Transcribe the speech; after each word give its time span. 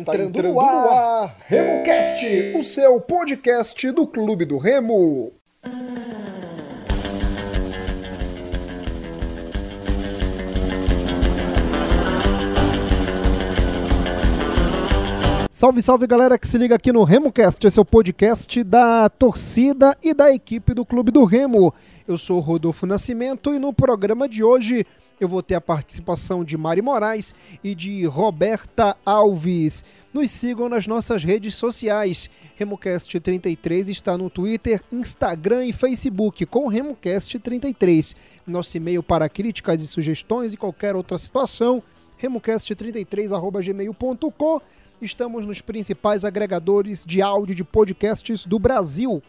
Está 0.00 0.12
entrando, 0.12 0.28
entrando 0.28 0.54
no 0.54 0.60
ar, 0.60 0.88
ar 0.88 1.36
RemoCast, 1.46 2.56
o 2.56 2.62
seu 2.62 3.00
podcast 3.00 3.90
do 3.92 4.06
Clube 4.06 4.44
do 4.44 4.56
Remo. 4.56 5.39
Salve, 15.60 15.82
salve 15.82 16.06
galera 16.06 16.38
que 16.38 16.48
se 16.48 16.56
liga 16.56 16.76
aqui 16.76 16.90
no 16.90 17.04
RemoCast, 17.04 17.66
esse 17.66 17.78
é 17.78 17.82
o 17.82 17.84
podcast 17.84 18.64
da 18.64 19.10
torcida 19.10 19.94
e 20.02 20.14
da 20.14 20.32
equipe 20.32 20.72
do 20.72 20.86
Clube 20.86 21.10
do 21.10 21.22
Remo. 21.24 21.74
Eu 22.08 22.16
sou 22.16 22.40
Rodolfo 22.40 22.86
Nascimento 22.86 23.54
e 23.54 23.58
no 23.58 23.70
programa 23.70 24.26
de 24.26 24.42
hoje 24.42 24.86
eu 25.20 25.28
vou 25.28 25.42
ter 25.42 25.56
a 25.56 25.60
participação 25.60 26.42
de 26.42 26.56
Mari 26.56 26.80
Moraes 26.80 27.34
e 27.62 27.74
de 27.74 28.06
Roberta 28.06 28.96
Alves. 29.04 29.84
Nos 30.14 30.30
sigam 30.30 30.66
nas 30.66 30.86
nossas 30.86 31.22
redes 31.22 31.56
sociais. 31.56 32.30
RemoCast33 32.58 33.90
está 33.90 34.16
no 34.16 34.30
Twitter, 34.30 34.82
Instagram 34.90 35.66
e 35.66 35.74
Facebook 35.74 36.46
com 36.46 36.70
RemoCast33. 36.70 38.16
Nosso 38.46 38.78
e-mail 38.78 39.02
para 39.02 39.28
críticas 39.28 39.82
e 39.82 39.86
sugestões 39.86 40.54
e 40.54 40.56
qualquer 40.56 40.96
outra 40.96 41.18
situação, 41.18 41.82
remocast33.gmail.com. 42.18 44.62
Estamos 45.00 45.46
nos 45.46 45.62
principais 45.62 46.26
agregadores 46.26 47.06
de 47.06 47.22
áudio 47.22 47.54
de 47.54 47.64
podcasts 47.64 48.44
do 48.44 48.58
Brasil 48.58 49.22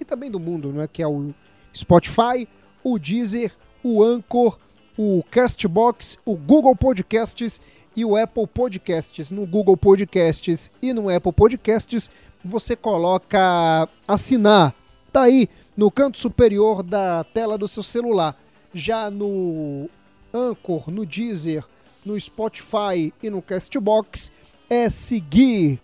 e 0.00 0.04
também 0.04 0.30
do 0.30 0.40
mundo, 0.40 0.72
né? 0.72 0.88
que 0.90 1.02
é 1.02 1.06
o 1.06 1.34
Spotify, 1.76 2.48
o 2.82 2.98
Deezer, 2.98 3.52
o 3.84 4.02
Anchor, 4.02 4.58
o 4.96 5.22
Castbox, 5.30 6.16
o 6.24 6.34
Google 6.34 6.74
Podcasts 6.74 7.60
e 7.94 8.02
o 8.02 8.16
Apple 8.16 8.46
Podcasts. 8.46 9.30
No 9.30 9.46
Google 9.46 9.76
Podcasts 9.76 10.70
e 10.80 10.94
no 10.94 11.14
Apple 11.14 11.32
Podcasts, 11.32 12.10
você 12.42 12.74
coloca 12.74 13.86
assinar. 14.08 14.74
Tá 15.12 15.24
aí 15.24 15.50
no 15.76 15.90
canto 15.90 16.18
superior 16.18 16.82
da 16.82 17.24
tela 17.24 17.58
do 17.58 17.68
seu 17.68 17.82
celular. 17.82 18.34
Já 18.72 19.10
no 19.10 19.86
Anchor, 20.32 20.90
no 20.90 21.04
Deezer, 21.04 21.62
no 22.06 22.18
Spotify 22.18 23.12
e 23.22 23.28
no 23.28 23.42
Castbox 23.42 24.32
é 24.70 24.88
seguir. 24.88 25.80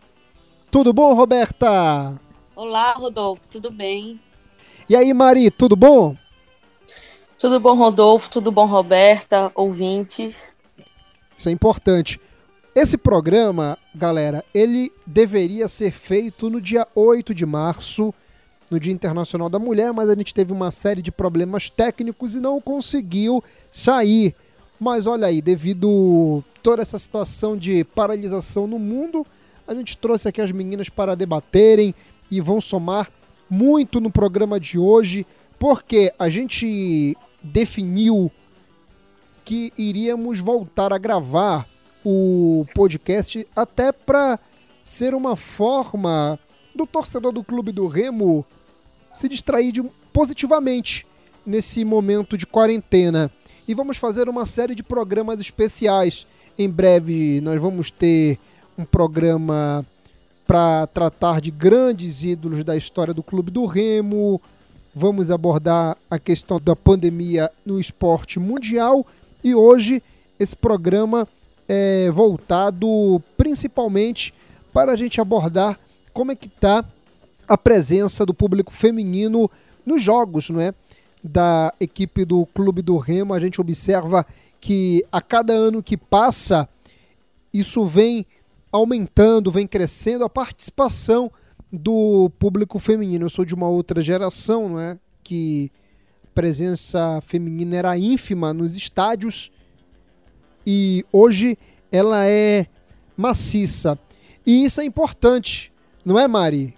Tudo 0.70 0.92
bom, 0.92 1.12
Roberta? 1.12 2.14
Olá, 2.54 2.92
Rodolfo, 2.92 3.42
tudo 3.50 3.68
bem? 3.68 4.20
E 4.88 4.94
aí, 4.94 5.12
Mari, 5.12 5.50
tudo 5.50 5.74
bom? 5.74 6.16
Tudo 7.36 7.58
bom, 7.58 7.74
Rodolfo? 7.74 8.30
Tudo 8.30 8.52
bom, 8.52 8.64
Roberta? 8.64 9.50
Ouvintes? 9.56 10.54
Isso 11.36 11.48
é 11.48 11.52
importante. 11.52 12.20
Esse 12.74 12.96
programa, 12.96 13.76
galera, 13.92 14.44
ele 14.54 14.92
deveria 15.04 15.66
ser 15.66 15.90
feito 15.90 16.48
no 16.48 16.60
dia 16.60 16.86
8 16.94 17.34
de 17.34 17.44
março, 17.44 18.14
no 18.70 18.78
Dia 18.78 18.92
Internacional 18.92 19.48
da 19.48 19.58
Mulher, 19.58 19.92
mas 19.92 20.08
a 20.08 20.14
gente 20.14 20.32
teve 20.32 20.52
uma 20.52 20.70
série 20.70 21.02
de 21.02 21.10
problemas 21.10 21.68
técnicos 21.68 22.34
e 22.34 22.40
não 22.40 22.60
conseguiu 22.60 23.42
sair. 23.72 24.34
Mas 24.78 25.06
olha 25.06 25.26
aí, 25.26 25.40
devido 25.40 26.44
toda 26.62 26.82
essa 26.82 26.98
situação 26.98 27.56
de 27.56 27.84
paralisação 27.84 28.66
no 28.66 28.78
mundo, 28.78 29.26
a 29.66 29.74
gente 29.74 29.96
trouxe 29.96 30.28
aqui 30.28 30.40
as 30.40 30.52
meninas 30.52 30.88
para 30.88 31.14
debaterem 31.14 31.94
e 32.30 32.40
vão 32.40 32.60
somar 32.60 33.10
muito 33.48 34.00
no 34.00 34.10
programa 34.10 34.60
de 34.60 34.78
hoje, 34.78 35.26
porque 35.58 36.12
a 36.18 36.28
gente 36.28 37.16
definiu 37.42 38.30
que 39.44 39.72
iríamos 39.78 40.40
voltar 40.40 40.92
a 40.92 40.98
gravar 40.98 41.66
o 42.04 42.66
podcast 42.74 43.46
até 43.54 43.92
para 43.92 44.38
ser 44.82 45.14
uma 45.14 45.36
forma 45.36 46.38
do 46.74 46.86
torcedor 46.86 47.32
do 47.32 47.42
Clube 47.42 47.72
do 47.72 47.86
Remo 47.86 48.44
se 49.12 49.28
distrair 49.28 49.72
de, 49.72 49.82
positivamente 50.12 51.06
nesse 51.44 51.84
momento 51.84 52.36
de 52.36 52.46
quarentena. 52.46 53.30
E 53.68 53.74
vamos 53.74 53.96
fazer 53.96 54.28
uma 54.28 54.46
série 54.46 54.76
de 54.76 54.82
programas 54.84 55.40
especiais. 55.40 56.24
Em 56.56 56.70
breve 56.70 57.40
nós 57.40 57.60
vamos 57.60 57.90
ter 57.90 58.38
um 58.78 58.84
programa 58.84 59.84
para 60.46 60.86
tratar 60.86 61.40
de 61.40 61.50
grandes 61.50 62.22
ídolos 62.22 62.62
da 62.62 62.76
história 62.76 63.12
do 63.12 63.24
Clube 63.24 63.50
do 63.50 63.66
Remo, 63.66 64.40
vamos 64.94 65.32
abordar 65.32 65.96
a 66.08 66.16
questão 66.16 66.60
da 66.60 66.76
pandemia 66.76 67.50
no 67.64 67.80
esporte 67.80 68.38
mundial 68.38 69.04
e 69.42 69.52
hoje 69.52 70.00
esse 70.38 70.56
programa 70.56 71.26
é 71.68 72.08
voltado 72.12 73.20
principalmente 73.36 74.32
para 74.72 74.92
a 74.92 74.96
gente 74.96 75.20
abordar 75.20 75.76
como 76.12 76.30
é 76.30 76.36
que 76.36 76.46
está 76.46 76.84
a 77.48 77.58
presença 77.58 78.24
do 78.24 78.32
público 78.32 78.72
feminino 78.72 79.50
nos 79.84 80.00
jogos, 80.00 80.50
não 80.50 80.60
é? 80.60 80.72
Da 81.22 81.72
equipe 81.80 82.24
do 82.24 82.46
Clube 82.46 82.82
do 82.82 82.96
Remo, 82.98 83.34
a 83.34 83.40
gente 83.40 83.60
observa 83.60 84.24
que 84.60 85.04
a 85.10 85.20
cada 85.20 85.52
ano 85.52 85.82
que 85.82 85.96
passa 85.96 86.68
isso 87.52 87.86
vem 87.86 88.26
aumentando, 88.70 89.50
vem 89.50 89.66
crescendo 89.66 90.24
a 90.24 90.28
participação 90.28 91.30
do 91.72 92.30
público 92.38 92.78
feminino. 92.78 93.26
Eu 93.26 93.30
sou 93.30 93.44
de 93.44 93.54
uma 93.54 93.68
outra 93.68 94.00
geração, 94.00 94.68
não 94.68 94.80
é? 94.80 94.98
Que 95.22 95.70
a 96.24 96.28
presença 96.34 97.20
feminina 97.22 97.76
era 97.76 97.98
ínfima 97.98 98.52
nos 98.52 98.76
estádios 98.76 99.50
e 100.66 101.04
hoje 101.12 101.58
ela 101.90 102.26
é 102.26 102.66
maciça. 103.16 103.98
E 104.44 104.64
isso 104.64 104.80
é 104.80 104.84
importante, 104.84 105.72
não 106.04 106.18
é, 106.18 106.28
Mari? 106.28 106.76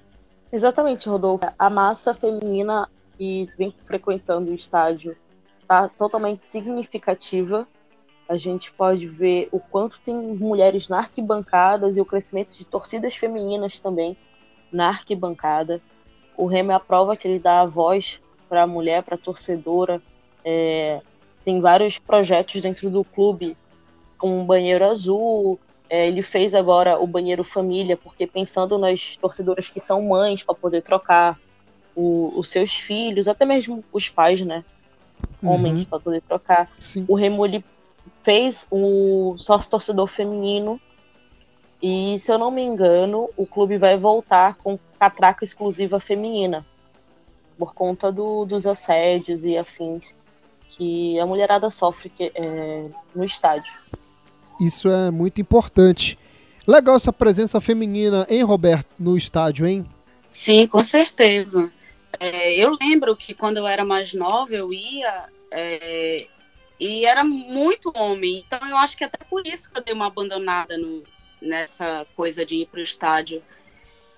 Exatamente, 0.52 1.08
Rodolfo. 1.08 1.46
A 1.58 1.68
massa 1.68 2.14
feminina 2.14 2.88
que 3.18 3.50
vem 3.58 3.74
frequentando 3.84 4.52
o 4.52 4.54
estádio 4.54 5.16
está 5.60 5.88
totalmente 5.88 6.44
significativa. 6.44 7.66
A 8.28 8.36
gente 8.36 8.72
pode 8.72 9.06
ver 9.08 9.48
o 9.50 9.58
quanto 9.58 10.00
tem 10.00 10.14
mulheres 10.14 10.88
na 10.88 10.98
arquibancadas 10.98 11.96
e 11.96 12.00
o 12.00 12.04
crescimento 12.04 12.56
de 12.56 12.64
torcidas 12.64 13.16
femininas 13.16 13.80
também 13.80 14.16
na 14.70 14.88
arquibancada. 14.88 15.82
O 16.36 16.46
Remo 16.46 16.70
é 16.70 16.74
a 16.74 16.80
prova 16.80 17.16
que 17.16 17.26
ele 17.26 17.40
dá 17.40 17.62
a 17.62 17.66
voz 17.66 18.20
para 18.48 18.62
a 18.62 18.66
mulher, 18.66 19.02
para 19.02 19.16
a 19.16 19.18
torcedora. 19.18 20.00
É, 20.44 21.00
tem 21.44 21.60
vários 21.60 21.98
projetos 21.98 22.62
dentro 22.62 22.88
do 22.88 23.02
clube, 23.02 23.56
como 24.16 24.38
um 24.38 24.44
banheiro 24.44 24.84
azul. 24.84 25.58
É, 25.90 26.06
ele 26.06 26.22
fez 26.22 26.54
agora 26.54 26.98
o 26.98 27.06
banheiro 27.06 27.42
família, 27.42 27.96
porque 27.96 28.26
pensando 28.26 28.78
nas 28.78 29.16
torcedoras 29.16 29.70
que 29.70 29.80
são 29.80 30.02
mães, 30.02 30.42
para 30.42 30.54
poder 30.54 30.82
trocar 30.82 31.38
o, 31.98 32.32
os 32.38 32.48
seus 32.48 32.72
filhos, 32.72 33.26
até 33.26 33.44
mesmo 33.44 33.82
os 33.92 34.08
pais, 34.08 34.40
né? 34.40 34.64
Homens, 35.42 35.82
uhum. 35.82 35.88
para 35.88 35.98
poder 35.98 36.22
trocar. 36.22 36.70
Sim. 36.78 37.04
O 37.08 37.16
Remo 37.16 37.44
ele 37.44 37.64
fez 38.22 38.64
o 38.70 39.34
sócio 39.36 39.68
torcedor 39.68 40.06
feminino 40.06 40.80
e, 41.82 42.16
se 42.20 42.32
eu 42.32 42.38
não 42.38 42.52
me 42.52 42.62
engano, 42.62 43.28
o 43.36 43.44
clube 43.44 43.76
vai 43.78 43.96
voltar 43.96 44.54
com 44.54 44.78
catraca 44.98 45.44
exclusiva 45.44 45.98
feminina, 45.98 46.64
por 47.58 47.74
conta 47.74 48.12
do, 48.12 48.44
dos 48.44 48.64
assédios 48.64 49.44
e 49.44 49.56
afins 49.56 50.14
que 50.68 51.18
a 51.18 51.26
mulherada 51.26 51.68
sofre 51.70 52.10
que, 52.10 52.30
é, 52.32 52.84
no 53.12 53.24
estádio. 53.24 53.72
Isso 54.60 54.88
é 54.88 55.10
muito 55.10 55.40
importante. 55.40 56.16
Legal 56.66 56.94
essa 56.94 57.12
presença 57.12 57.60
feminina, 57.60 58.24
hein, 58.28 58.42
Roberto, 58.42 58.88
no 58.98 59.16
estádio, 59.16 59.66
hein? 59.66 59.86
Sim, 60.32 60.66
com 60.68 60.84
certeza. 60.84 61.72
É, 62.18 62.54
eu 62.54 62.76
lembro 62.80 63.16
que 63.16 63.34
quando 63.34 63.58
eu 63.58 63.66
era 63.66 63.84
mais 63.84 64.12
nova, 64.12 64.52
eu 64.52 64.72
ia 64.72 65.28
é, 65.52 66.26
e 66.78 67.04
era 67.04 67.24
muito 67.24 67.92
homem. 67.94 68.44
Então 68.46 68.66
eu 68.68 68.76
acho 68.76 68.96
que 68.96 69.04
até 69.04 69.24
por 69.24 69.46
isso 69.46 69.70
que 69.70 69.78
eu 69.78 69.84
dei 69.84 69.94
uma 69.94 70.06
abandonada 70.06 70.76
no, 70.78 71.02
nessa 71.40 72.06
coisa 72.14 72.44
de 72.44 72.56
ir 72.56 72.66
para 72.66 72.80
o 72.80 72.82
estádio. 72.82 73.42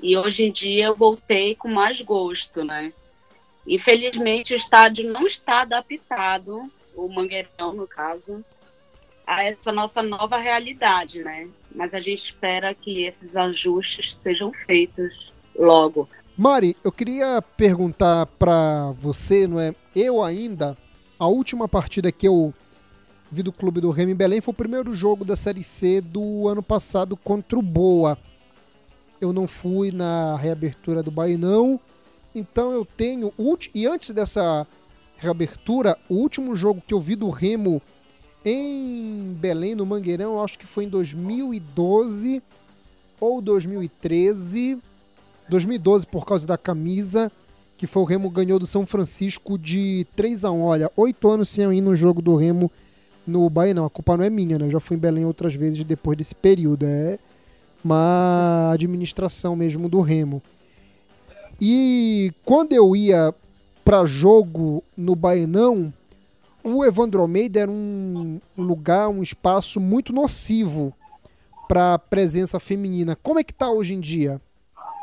E 0.03 0.17
hoje 0.17 0.45
em 0.45 0.53
dia 0.53 0.87
eu 0.87 0.97
voltei 0.97 1.55
com 1.55 1.69
mais 1.69 2.01
gosto, 2.01 2.65
né? 2.65 2.93
Infelizmente 3.67 4.55
o 4.55 4.57
estádio 4.57 5.11
não 5.11 5.27
está 5.27 5.63
adaptado, 5.63 6.71
o 6.95 7.09
Mangueirão 7.09 7.75
no 7.75 7.87
caso, 7.87 8.45
a 9.27 9.45
essa 9.45 9.71
nossa 9.71 10.03
nova 10.03 10.39
realidade, 10.39 11.23
né? 11.23 11.49
Mas 11.75 11.95
a 11.95 12.01
gente 12.01 12.25
espera 12.25 12.75
que 12.75 13.05
esses 13.05 13.37
ajustes 13.37 14.17
sejam 14.17 14.53
feitos 14.53 15.33
logo. 15.55 16.09
Mari, 16.41 16.75
eu 16.83 16.91
queria 16.91 17.43
perguntar 17.43 18.25
para 18.25 18.93
você, 18.93 19.47
não 19.47 19.61
é? 19.61 19.75
Eu 19.95 20.25
ainda, 20.25 20.75
a 21.19 21.27
última 21.27 21.69
partida 21.69 22.11
que 22.11 22.27
eu 22.27 22.55
vi 23.31 23.43
do 23.43 23.53
Clube 23.53 23.79
do 23.79 23.91
Remo 23.91 24.13
em 24.13 24.15
Belém 24.15 24.41
foi 24.41 24.53
o 24.53 24.57
primeiro 24.57 24.95
jogo 24.95 25.23
da 25.23 25.37
Série 25.37 25.63
C 25.63 26.01
do 26.01 26.49
ano 26.49 26.63
passado 26.63 27.15
contra 27.15 27.59
o 27.59 27.63
Boa. 27.63 28.17
Eu 29.21 29.35
não 29.35 29.47
fui 29.47 29.93
na 29.93 30.35
reabertura 30.35 31.03
do 31.03 31.11
Bainão, 31.11 31.79
então 32.35 32.73
eu 32.73 32.87
tenho. 32.87 33.31
E 33.75 33.87
antes 33.87 34.15
dessa 34.15 34.67
reabertura, 35.19 35.99
o 36.09 36.15
último 36.15 36.57
jogo 36.57 36.83
que 36.87 36.95
eu 36.95 37.01
vi 37.01 37.17
do 37.17 37.29
Remo 37.29 37.83
em 38.43 39.37
Belém, 39.39 39.75
no 39.75 39.85
Mangueirão, 39.85 40.43
acho 40.43 40.59
que 40.59 40.65
foi 40.65 40.85
em 40.85 40.89
2012. 40.89 42.43
ou 43.21 43.43
2013, 43.43 44.79
2012 45.51 46.07
por 46.07 46.25
causa 46.25 46.47
da 46.47 46.57
camisa, 46.57 47.31
que 47.77 47.87
foi 47.87 48.03
o 48.03 48.07
Remo 48.07 48.31
ganhou 48.31 48.59
do 48.59 48.67
São 48.67 48.87
Francisco 48.87 49.59
de 49.59 50.07
3 50.17 50.45
a 50.45 50.51
1 50.51 50.63
Olha, 50.63 50.93
oito 50.97 51.29
anos 51.29 51.49
sem 51.49 51.65
eu 51.65 51.73
ir 51.73 51.81
no 51.81 51.95
jogo 51.95 52.23
do 52.23 52.37
Remo 52.37 52.71
no 53.27 53.49
Bahia, 53.51 53.75
não. 53.75 53.85
A 53.85 53.91
culpa 53.91 54.17
não 54.17 54.25
é 54.25 54.31
minha, 54.31 54.59
né? 54.59 54.67
Eu 54.67 54.71
já 54.71 54.81
fui 54.81 54.97
em 54.97 55.01
Belém 55.01 55.25
outras 55.25 55.55
vezes 55.55 55.85
depois 55.85 56.17
desse 56.17 56.35
período. 56.35 56.85
É 56.85 57.19
uma 57.85 58.71
administração 58.73 59.57
mesmo 59.57 59.89
do 59.89 60.01
Remo. 60.01 60.43
E 61.61 62.33
quando 62.45 62.73
eu 62.73 62.95
ia 62.97 63.35
para 63.85 64.05
jogo 64.05 64.83
no 64.97 65.15
Baenão, 65.15 65.93
o 66.63 66.85
Evandro 66.85 67.21
Almeida 67.21 67.61
era 67.61 67.71
um 67.71 68.41
lugar, 68.57 69.09
um 69.09 69.23
espaço 69.23 69.81
muito 69.81 70.13
nocivo 70.13 70.93
para 71.69 71.95
a 71.95 71.99
presença 71.99 72.59
feminina. 72.59 73.17
Como 73.17 73.39
é 73.39 73.45
que 73.45 73.55
tá 73.55 73.71
hoje 73.71 73.95
em 73.95 74.01
dia? 74.01 74.41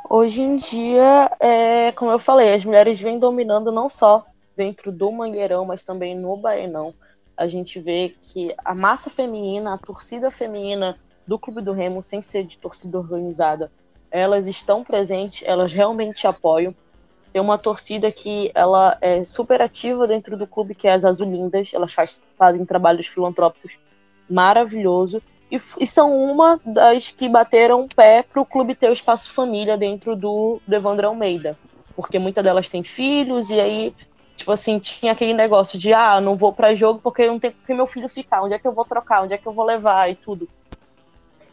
Hoje 0.10 0.42
em 0.42 0.56
dia, 0.56 1.30
é, 1.38 1.92
como 1.92 2.10
eu 2.12 2.20
falei, 2.20 2.54
as 2.54 2.64
mulheres 2.64 2.98
vêm 2.98 3.20
dominando 3.20 3.74
não 3.74 3.90
só 3.90 4.26
dentro 4.56 4.90
do 4.90 5.12
Mangueirão, 5.12 5.66
mas 5.66 5.84
também 5.84 6.16
no 6.16 6.38
Baenão. 6.38 6.94
A 7.36 7.46
gente 7.46 7.78
vê 7.78 8.16
que 8.22 8.56
a 8.64 8.74
massa 8.74 9.10
feminina, 9.10 9.74
a 9.74 9.78
torcida 9.78 10.32
feminina 10.32 10.98
do 11.28 11.38
Clube 11.38 11.62
do 11.62 11.74
Remo, 11.74 12.02
sem 12.02 12.22
ser 12.22 12.46
de 12.46 12.58
torcida 12.58 12.98
organizada, 12.98 13.70
elas 14.10 14.48
estão 14.48 14.82
presentes, 14.82 15.44
elas 15.46 15.74
realmente 15.74 16.26
apoiam. 16.26 16.74
Tem 17.34 17.42
uma 17.42 17.58
torcida 17.58 18.10
que 18.10 18.50
ela 18.56 18.98
é 19.02 19.26
super 19.26 19.62
ativa 19.62 20.08
dentro 20.08 20.38
do 20.38 20.48
clube, 20.48 20.74
que 20.74 20.88
é 20.88 20.94
as 20.94 21.04
Azulindas. 21.04 21.74
Elas 21.74 21.92
faz, 21.94 22.24
fazem 22.38 22.66
trabalhos 22.66 23.08
filantrópicos 23.08 23.78
maravilhoso 24.30 25.22
e, 25.50 25.56
e, 25.80 25.88
são 25.88 26.14
uma 26.14 26.60
das 26.66 27.12
que 27.12 27.30
bateram 27.30 27.88
pé 27.88 28.24
para 28.24 28.42
o 28.42 28.46
clube 28.46 28.76
ter 28.76 28.90
o 28.90 28.94
espaço 28.94 29.32
família 29.32 29.78
dentro 29.78 30.16
do, 30.16 30.62
do 30.68 30.76
Evandro 30.76 31.08
Almeida. 31.08 31.58
Porque 31.96 32.20
muitas 32.20 32.44
delas 32.44 32.68
têm 32.70 32.84
filhos, 32.84 33.50
e 33.50 33.60
aí, 33.60 33.96
tipo 34.36 34.52
assim, 34.52 34.78
tinha 34.78 35.14
aquele 35.14 35.34
negócio 35.34 35.80
de, 35.80 35.94
ah, 35.94 36.20
não 36.20 36.36
vou 36.36 36.52
para 36.52 36.76
jogo 36.76 37.00
porque 37.02 37.26
não 37.26 37.40
tem 37.40 37.52
que 37.52 37.74
meu 37.74 37.88
filho 37.88 38.10
ficar, 38.10 38.44
onde 38.44 38.54
é 38.54 38.60
que 38.60 38.68
eu 38.68 38.74
vou 38.74 38.86
trocar, 38.86 39.24
onde 39.24 39.34
é 39.34 39.38
que 39.38 39.48
eu 39.48 39.54
vou 39.54 39.66
levar 39.66 40.10
e 40.12 40.16
tudo. 40.16 40.48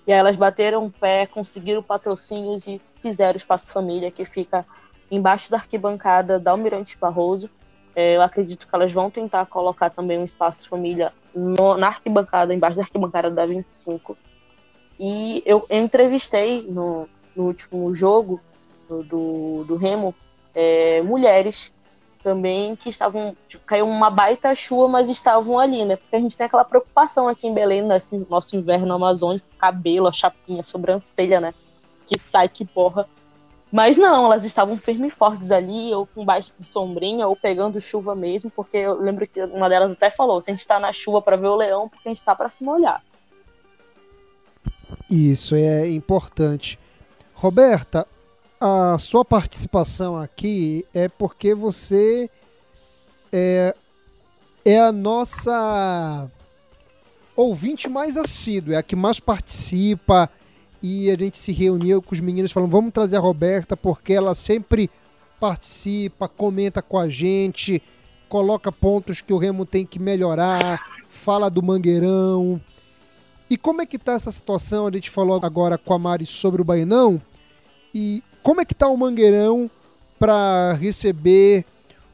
E 0.07 0.13
aí 0.13 0.19
elas 0.19 0.37
bateram 0.37 0.91
pé, 0.91 1.27
conseguiram 1.27 1.83
patrocínios 1.83 2.67
e 2.67 2.81
fizeram 3.01 3.35
o 3.35 3.37
Espaço 3.37 3.73
Família, 3.73 4.11
que 4.11 4.25
fica 4.25 4.67
embaixo 5.11 5.51
da 5.51 5.57
arquibancada 5.57 6.39
da 6.39 6.51
Almirante 6.51 6.99
Barroso. 6.99 7.49
É, 7.95 8.17
eu 8.17 8.23
acredito 8.23 8.67
que 8.67 8.75
elas 8.75 8.93
vão 8.93 9.09
tentar 9.09 9.47
colocar 9.47 9.89
também 9.89 10.19
um 10.19 10.25
Espaço 10.25 10.69
Família 10.69 11.13
no, 11.35 11.77
na 11.77 11.89
arquibancada, 11.89 12.55
embaixo 12.55 12.77
da 12.77 12.83
arquibancada 12.83 13.31
da 13.31 13.45
25. 13.45 14.17
E 14.99 15.43
eu, 15.45 15.67
eu 15.69 15.83
entrevistei 15.83 16.63
no, 16.63 17.09
no, 17.35 17.47
último 17.47 17.93
jogo 17.95 18.41
do, 18.89 19.65
do, 19.65 19.77
Remo 19.77 20.15
é, 20.55 21.03
mulheres 21.03 21.73
também 22.23 22.77
que 22.77 22.89
estavam. 22.89 23.37
Tipo, 23.49 23.65
caiu 23.67 23.87
uma 23.87 24.09
baita 24.09 24.55
chuva, 24.55 24.89
mas 24.89 25.09
estavam 25.09 25.59
ali, 25.59 25.85
né? 25.85 25.97
Porque 25.97 26.17
a 26.17 26.21
gente 26.21 26.37
tem 26.37 26.47
aquela 26.47 26.65
preocupação 26.65 27.29
aqui 27.29 27.47
em 27.47 27.55
Belém, 27.55 27.83
nesse 27.83 28.17
né? 28.17 28.25
nosso 28.31 28.57
inverno 28.57 28.95
amazônico, 28.95 29.47
cabelo, 29.59 30.07
a 30.07 30.13
chapinha, 30.13 30.61
a 30.61 30.65
sobrancelha, 30.65 31.41
né? 31.41 31.53
Que 32.07 32.19
sai, 32.19 32.49
que 32.49 32.65
porra. 32.65 33.09
Mas 33.75 33.97
não, 33.97 34.27
elas 34.27 34.45
estavam 34.45 34.79
firmes 34.79 35.13
e 35.13 35.17
fortes 35.17 35.51
ali, 35.51 35.93
ou 35.93 36.07
com 36.07 36.25
baixo 36.25 36.53
de 36.57 36.63
sombrinha, 36.63 37.27
ou 37.27 37.35
pegando 37.35 37.81
chuva 37.81 38.15
mesmo, 38.15 38.49
porque 38.49 38.77
eu 38.77 38.95
lembro 39.01 39.27
que 39.27 39.43
uma 39.43 39.69
delas 39.69 39.91
até 39.91 40.11
falou: 40.11 40.41
se 40.41 40.49
a 40.49 40.55
gente 40.55 40.65
tá 40.65 40.79
na 40.79 40.93
chuva 40.93 41.21
para 41.21 41.35
ver 41.35 41.49
o 41.49 41.57
leão, 41.57 41.89
porque 41.89 42.09
a 42.09 42.15
gente 42.15 42.23
tá 42.23 42.37
para 42.37 42.49
se 42.49 42.63
molhar. 42.63 43.03
Isso 45.11 45.57
é 45.57 45.91
importante. 45.91 46.79
Roberta, 47.35 48.07
a 48.61 48.97
sua 48.97 49.25
participação 49.25 50.17
aqui 50.17 50.87
é 50.95 51.09
porque 51.09 51.53
você 51.53 52.31
é, 53.33 53.75
é 54.65 54.79
a 54.79 54.93
nossa 54.93 56.31
ouvinte 57.35 57.89
mais 57.89 58.17
assídua, 58.17 58.77
é 58.77 58.79
a 58.79 58.85
que 58.85 58.95
mais 58.95 59.19
participa 59.19 60.31
e 60.87 61.11
a 61.11 61.17
gente 61.17 61.39
se 61.39 61.51
reuniu 61.51 62.03
com 62.03 62.15
os 62.15 62.21
meninos 62.21 62.53
falando 62.53 62.71
vamos 62.71 62.93
trazer 62.93 63.17
a 63.17 63.21
Roberta 63.21 63.75
porque 63.75 64.13
ela 64.13 64.35
sempre 64.35 64.91
participa, 65.41 66.29
comenta 66.29 66.83
com 66.83 66.99
a 66.99 67.09
gente, 67.09 67.81
coloca 68.29 68.71
pontos 68.71 69.23
que 69.23 69.33
o 69.33 69.39
Remo 69.39 69.65
tem 69.65 69.87
que 69.87 69.99
melhorar, 69.99 70.79
fala 71.09 71.49
do 71.49 71.63
Mangueirão. 71.63 72.61
E 73.49 73.57
como 73.57 73.81
é 73.81 73.87
que 73.87 73.99
tá 73.99 74.13
essa 74.13 74.31
situação? 74.31 74.87
A 74.87 74.91
gente 74.91 75.09
falou 75.09 75.41
agora 75.43 75.79
com 75.79 75.95
a 75.95 75.99
Mari 75.99 76.27
sobre 76.27 76.61
o 76.61 76.65
Bainão. 76.65 77.19
E 77.95 78.23
como 78.43 78.61
é 78.61 78.65
que 78.67 78.75
tá 78.75 78.87
o 78.87 78.97
Mangueirão 78.97 79.71
para 80.19 80.75
receber 80.75 81.65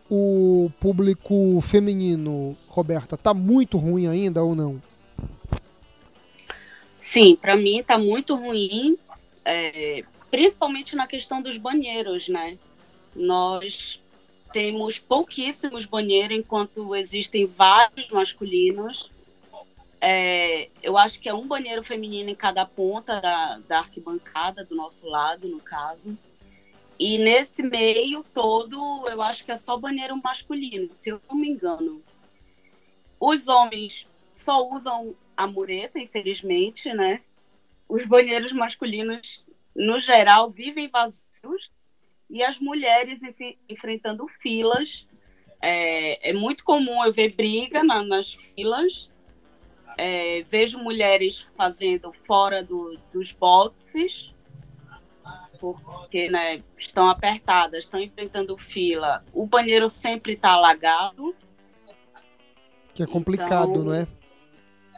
o 0.08 0.70
público 0.78 1.61
feminino, 1.61 2.56
Roberta? 2.69 3.16
Tá 3.16 3.34
muito 3.34 3.76
ruim 3.78 4.06
ainda 4.06 4.44
ou 4.44 4.55
não? 4.55 4.81
Sim, 7.00 7.35
para 7.35 7.56
mim 7.56 7.82
tá 7.82 7.97
muito 7.97 8.35
ruim, 8.37 8.99
é, 9.44 10.05
principalmente 10.31 10.94
na 10.94 11.06
questão 11.06 11.41
dos 11.41 11.56
banheiros, 11.56 12.29
né? 12.29 12.58
Nós 13.16 14.00
temos 14.52 14.99
pouquíssimos 14.99 15.87
banheiros, 15.87 16.37
enquanto 16.37 16.95
existem 16.95 17.47
vários 17.47 18.09
masculinos. 18.11 19.11
É, 19.99 20.69
eu 20.83 20.97
acho 20.97 21.19
que 21.19 21.28
é 21.28 21.35
um 21.35 21.47
banheiro 21.47 21.83
feminino 21.83 22.30
em 22.30 22.35
cada 22.35 22.66
ponta 22.66 23.21
da, 23.21 23.59
da 23.66 23.78
arquibancada, 23.78 24.64
do 24.64 24.75
nosso 24.75 25.07
lado, 25.07 25.49
no 25.49 25.61
caso. 25.61 26.16
E 26.99 27.16
nesse 27.16 27.62
meio 27.62 28.23
todo, 28.35 29.09
eu 29.09 29.23
acho 29.23 29.42
que 29.42 29.50
é 29.50 29.57
só 29.57 29.76
banheiro 29.78 30.21
masculino, 30.23 30.90
se 30.95 31.09
eu 31.09 31.21
não 31.28 31.37
me 31.37 31.49
engano. 31.49 32.02
Os 33.19 33.49
homens 33.49 34.07
só 34.35 34.69
usam 34.69 35.14
a 35.42 35.47
mureta, 35.47 35.99
infelizmente, 35.99 36.92
né? 36.92 37.20
Os 37.88 38.04
banheiros 38.04 38.52
masculinos, 38.52 39.44
no 39.75 39.99
geral, 39.99 40.50
vivem 40.50 40.88
vazios 40.88 41.70
e 42.28 42.42
as 42.42 42.61
mulheres 42.61 43.23
enf 43.23 43.59
enfrentando 43.68 44.26
filas. 44.40 45.06
É, 45.62 46.30
é, 46.30 46.32
muito 46.32 46.64
comum 46.64 47.04
eu 47.04 47.12
ver 47.12 47.35
briga 47.35 47.82
na, 47.82 48.02
nas 48.02 48.35
filas 48.35 49.11
é, 49.97 50.42
vejo 50.49 50.78
mulheres 50.78 51.47
fazendo 51.56 52.11
fora 52.26 52.62
do, 52.62 52.99
dos 53.12 53.32
boxes, 53.32 54.35
porque 55.59 56.30
né, 56.30 56.62
estão 56.75 57.09
apertadas, 57.09 57.85
estão 57.85 58.00
enfrentando 58.00 58.56
fila. 58.56 59.23
O 59.30 59.47
banheiro 59.47 59.90
sempre 59.90 60.32
está 60.32 60.52
alagado. 60.52 61.35
Que 62.94 63.02
é 63.02 63.06
complicado, 63.06 63.70
então, 63.70 63.85
não 63.85 63.94
é? 63.94 64.06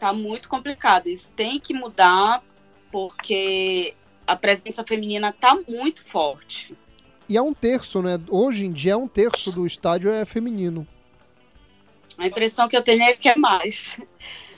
Tá 0.03 0.13
muito 0.13 0.49
complicado. 0.49 1.07
Isso 1.07 1.31
tem 1.37 1.61
que 1.61 1.73
mudar, 1.73 2.43
porque 2.91 3.95
a 4.27 4.35
presença 4.35 4.83
feminina 4.83 5.29
está 5.29 5.55
muito 5.55 6.05
forte. 6.05 6.77
E 7.29 7.37
é 7.37 7.41
um 7.41 7.55
terço, 7.55 8.03
né? 8.03 8.19
Hoje 8.29 8.67
em 8.67 8.73
dia, 8.73 8.95
é 8.95 8.97
um 8.97 9.07
terço 9.07 9.53
do 9.53 9.65
estádio 9.65 10.11
é 10.11 10.25
feminino. 10.25 10.85
A 12.19 12.27
impressão 12.27 12.69
que 12.69 12.77
eu 12.77 12.83
tenho 12.83 13.01
é 13.05 13.13
que 13.13 13.29
é 13.29 13.37
mais. 13.37 13.97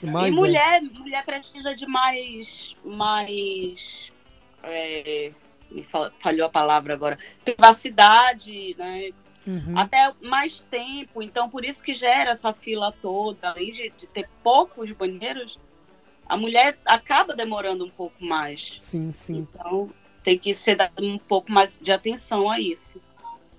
mais 0.01 0.33
e 0.33 0.35
mulher, 0.35 0.77
é. 0.77 0.81
mulher 0.81 1.23
precisa 1.23 1.75
de 1.75 1.85
mais. 1.85 2.75
mais 2.83 4.11
é, 4.63 5.31
me 5.69 5.85
falhou 6.19 6.47
a 6.47 6.49
palavra 6.49 6.95
agora. 6.95 7.19
Privacidade, 7.43 8.75
né? 8.79 9.11
Uhum. 9.47 9.77
Até 9.77 10.13
mais 10.21 10.59
tempo. 10.71 11.21
Então, 11.21 11.49
por 11.49 11.63
isso 11.63 11.83
que 11.83 11.93
gera 11.93 12.31
essa 12.31 12.53
fila 12.53 12.91
toda. 13.01 13.49
Além 13.49 13.71
de, 13.71 13.91
de 13.97 14.07
ter 14.07 14.27
poucos 14.43 14.91
banheiros, 14.91 15.59
a 16.27 16.35
mulher 16.35 16.77
acaba 16.85 17.35
demorando 17.35 17.85
um 17.85 17.89
pouco 17.89 18.23
mais. 18.23 18.75
Sim, 18.79 19.11
sim. 19.11 19.47
Então, 19.53 19.89
tem 20.23 20.37
que 20.37 20.53
ser 20.53 20.75
dado 20.75 21.03
um 21.03 21.17
pouco 21.17 21.51
mais 21.51 21.77
de 21.79 21.91
atenção 21.91 22.49
a 22.49 22.59
isso. 22.59 22.99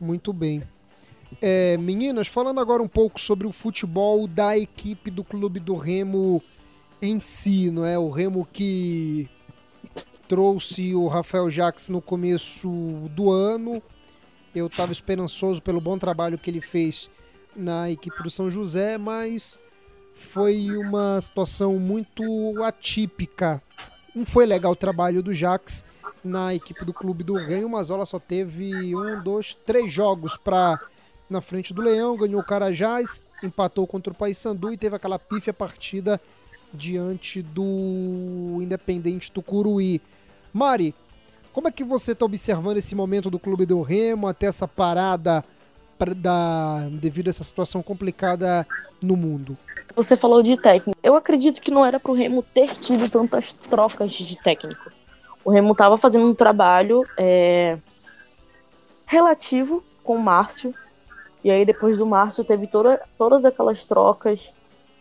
Muito 0.01 0.33
bem. 0.33 0.63
É, 1.41 1.77
meninas, 1.77 2.29
falando 2.29 2.61
agora 2.61 2.83
um 2.83 2.89
pouco 2.89 3.21
sobre 3.21 3.47
o 3.47 3.53
futebol 3.53 4.27
da 4.27 4.57
equipe 4.57 5.11
do 5.11 5.23
Clube 5.23 5.61
do 5.61 5.75
Remo 5.75 6.43
em 7.01 7.21
si, 7.21 7.71
não 7.71 7.85
é? 7.85 7.99
O 7.99 8.11
Remo 8.11 8.47
que 8.53 9.29
trouxe 10.27 10.95
o 10.95 11.07
Rafael 11.07 11.51
Jacques 11.51 11.89
no 11.89 12.01
começo 12.03 12.69
do 13.11 13.31
ano. 13.31 13.83
Eu 14.57 14.69
estava 14.69 14.91
esperançoso 14.91 15.61
pelo 15.61 15.83
bom 15.83 15.99
trabalho 15.99 16.39
que 16.39 16.49
ele 16.49 16.63
fez 16.63 17.11
na 17.55 17.91
equipe 17.91 18.23
do 18.23 18.31
São 18.31 18.51
José, 18.51 18.97
mas 18.97 19.59
foi 20.15 20.75
uma 20.79 21.21
situação 21.21 21.79
muito 21.79 22.25
atípica. 22.65 23.63
Não 24.15 24.25
foi 24.25 24.47
legal 24.47 24.73
o 24.73 24.77
trabalho 24.77 25.23
do 25.23 25.35
Jacques 25.35 25.85
na 26.25 26.55
equipe 26.55 26.87
do 26.87 26.95
Clube 26.95 27.23
do 27.23 27.35
Remo, 27.35 27.69
mas 27.69 27.91
ela 27.91 28.07
só 28.07 28.19
teve 28.19 28.97
um, 28.97 29.23
dois, 29.23 29.55
três 29.55 29.93
jogos 29.93 30.39
para 30.39 30.81
na 31.29 31.43
frente 31.43 31.75
do 31.75 31.83
Leão, 31.83 32.17
ganhou 32.17 32.41
o 32.41 32.45
Carajás, 32.45 33.23
empatou 33.43 33.87
contra 33.87 34.11
o 34.11 34.17
Paysandu 34.17 34.73
e 34.73 34.79
teve 34.79 34.97
aquela 34.97 35.19
pífia 35.19 35.53
partida 35.53 36.19
diante 36.73 37.43
do 37.43 38.59
Independente 38.63 39.31
Tucuruí. 39.31 40.01
Mari, 40.51 40.95
Como 41.57 41.69
é 41.69 41.71
que 41.71 41.83
você 41.83 42.13
está 42.13 42.23
observando 42.27 42.77
esse 42.77 42.95
momento 42.95 43.31
do 43.31 43.39
Clube 43.39 43.65
do 43.65 43.81
Remo 43.81 44.29
até 44.29 44.45
essa 44.45 44.69
parada 44.69 45.43
pra, 45.99 46.13
da, 46.13 46.87
devido 46.91 47.29
a 47.29 47.31
essa 47.31 47.43
situação 47.43 47.83
complicada 47.83 48.69
no 49.03 49.17
mundo? 49.17 49.57
Você 49.95 50.19
falou 50.19 50.43
de 50.43 50.61
técnico. 50.61 51.01
Eu 51.03 51.17
acredito 51.17 51.63
que 51.63 51.71
não 51.71 51.83
era 51.83 51.99
para 51.99 52.13
o 52.13 52.15
Remo 52.15 52.43
ter 52.43 52.77
tido 52.77 53.09
tantas 53.09 53.55
trocas 53.71 54.13
de 54.13 54.37
técnico. 54.37 54.93
O 55.43 55.51
Remo 55.51 55.73
estava 55.73 55.97
fazendo 55.97 56.27
um 56.27 56.35
trabalho 56.35 57.07
é, 57.17 57.79
relativo 59.07 59.83
com 60.05 60.17
o 60.17 60.23
Márcio. 60.23 60.75
E 61.43 61.51
aí 61.51 61.65
depois 61.65 61.97
do 61.97 62.05
Márcio 62.05 62.45
teve 62.45 62.67
toda, 62.67 63.01
todas 63.17 63.47
aquelas 63.47 63.83
trocas. 63.87 64.53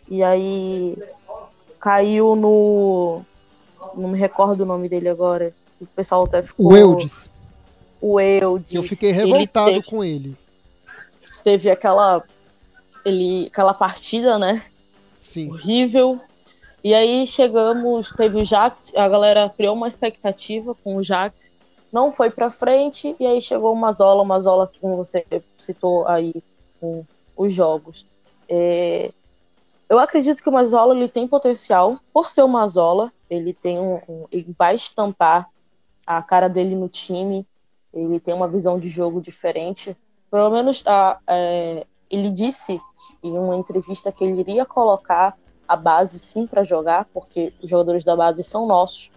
E 0.09 0.23
aí 0.23 0.97
caiu 1.81 2.33
no. 2.33 3.23
Não 3.93 4.07
me 4.07 4.17
recordo 4.17 4.61
o 4.61 4.65
nome 4.65 4.87
dele 4.87 5.09
agora. 5.09 5.53
O 5.79 5.85
pessoal 5.85 6.25
até 6.25 6.41
ficou. 6.41 6.67
O 6.67 6.77
Eudes. 6.77 7.29
O 8.01 8.19
Eudes. 8.19 8.73
Eu 8.73 8.83
fiquei 8.83 9.11
revoltado 9.11 9.69
ele 9.69 9.81
teve, 9.81 9.89
com 9.89 10.03
ele. 10.03 10.37
Teve 11.43 11.69
aquela. 11.69 12.23
Ele, 13.03 13.47
aquela 13.47 13.73
partida, 13.73 14.39
né? 14.39 14.63
Sim. 15.19 15.51
Horrível. 15.51 16.19
E 16.83 16.93
aí 16.93 17.25
chegamos, 17.25 18.11
teve 18.11 18.39
o 18.39 18.45
Jax, 18.45 18.91
a 18.95 19.09
galera 19.09 19.49
criou 19.49 19.73
uma 19.73 19.87
expectativa 19.87 20.75
com 20.83 20.97
o 20.97 21.03
Jax, 21.03 21.51
não 21.91 22.11
foi 22.11 22.29
para 22.29 22.51
frente, 22.51 23.15
e 23.19 23.25
aí 23.25 23.41
chegou 23.41 23.73
o 23.73 23.75
Mazola, 23.75 24.21
o 24.21 24.25
Mazola, 24.25 24.71
como 24.79 24.95
você 24.95 25.25
citou 25.57 26.07
aí 26.07 26.31
com 26.79 27.03
os 27.35 27.51
jogos. 27.51 28.05
É, 28.47 29.11
eu 29.89 29.97
acredito 29.97 30.43
que 30.43 30.49
o 30.49 30.51
Mazola 30.51 30.95
ele 30.95 31.07
tem 31.07 31.27
potencial, 31.27 31.99
por 32.13 32.29
ser 32.29 32.43
o 32.43 32.47
Mazola, 32.47 33.11
ele 33.29 33.51
tem 33.51 33.79
um, 33.79 33.99
um, 34.07 34.25
ele 34.31 34.53
vai 34.55 34.75
estampar 34.75 35.49
a 36.05 36.21
cara 36.21 36.47
dele 36.47 36.75
no 36.75 36.87
time, 36.87 37.45
ele 37.93 38.19
tem 38.19 38.33
uma 38.33 38.47
visão 38.47 38.79
de 38.79 38.87
jogo 38.87 39.21
diferente. 39.21 39.95
Pelo 40.29 40.49
menos 40.49 40.83
a, 40.85 41.19
é, 41.27 41.85
ele 42.09 42.29
disse 42.29 42.79
em 43.23 43.37
uma 43.37 43.55
entrevista 43.55 44.11
que 44.11 44.23
ele 44.23 44.39
iria 44.39 44.65
colocar 44.65 45.37
a 45.67 45.75
base 45.75 46.19
sim 46.19 46.45
para 46.45 46.63
jogar, 46.63 47.05
porque 47.13 47.53
os 47.61 47.69
jogadores 47.69 48.03
da 48.03 48.15
base 48.15 48.43
são 48.43 48.67
nossos. 48.67 49.09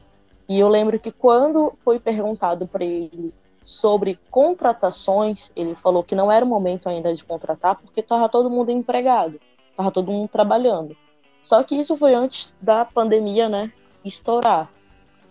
E 0.48 0.58
eu 0.58 0.68
lembro 0.68 0.98
que 0.98 1.12
quando 1.12 1.74
foi 1.84 2.00
perguntado 2.00 2.66
para 2.66 2.84
ele 2.84 3.34
sobre 3.62 4.18
contratações, 4.30 5.50
ele 5.54 5.74
falou 5.74 6.02
que 6.02 6.14
não 6.14 6.32
era 6.32 6.44
o 6.44 6.48
momento 6.48 6.88
ainda 6.88 7.14
de 7.14 7.24
contratar, 7.24 7.76
porque 7.76 8.00
estava 8.00 8.28
todo 8.28 8.48
mundo 8.48 8.70
empregado. 8.70 9.38
Tava 9.76 9.90
todo 9.90 10.10
mundo 10.10 10.28
trabalhando. 10.28 10.96
Só 11.42 11.62
que 11.62 11.76
isso 11.76 11.96
foi 11.96 12.14
antes 12.14 12.52
da 12.60 12.84
pandemia, 12.84 13.48
né, 13.48 13.70
estourar. 14.04 14.70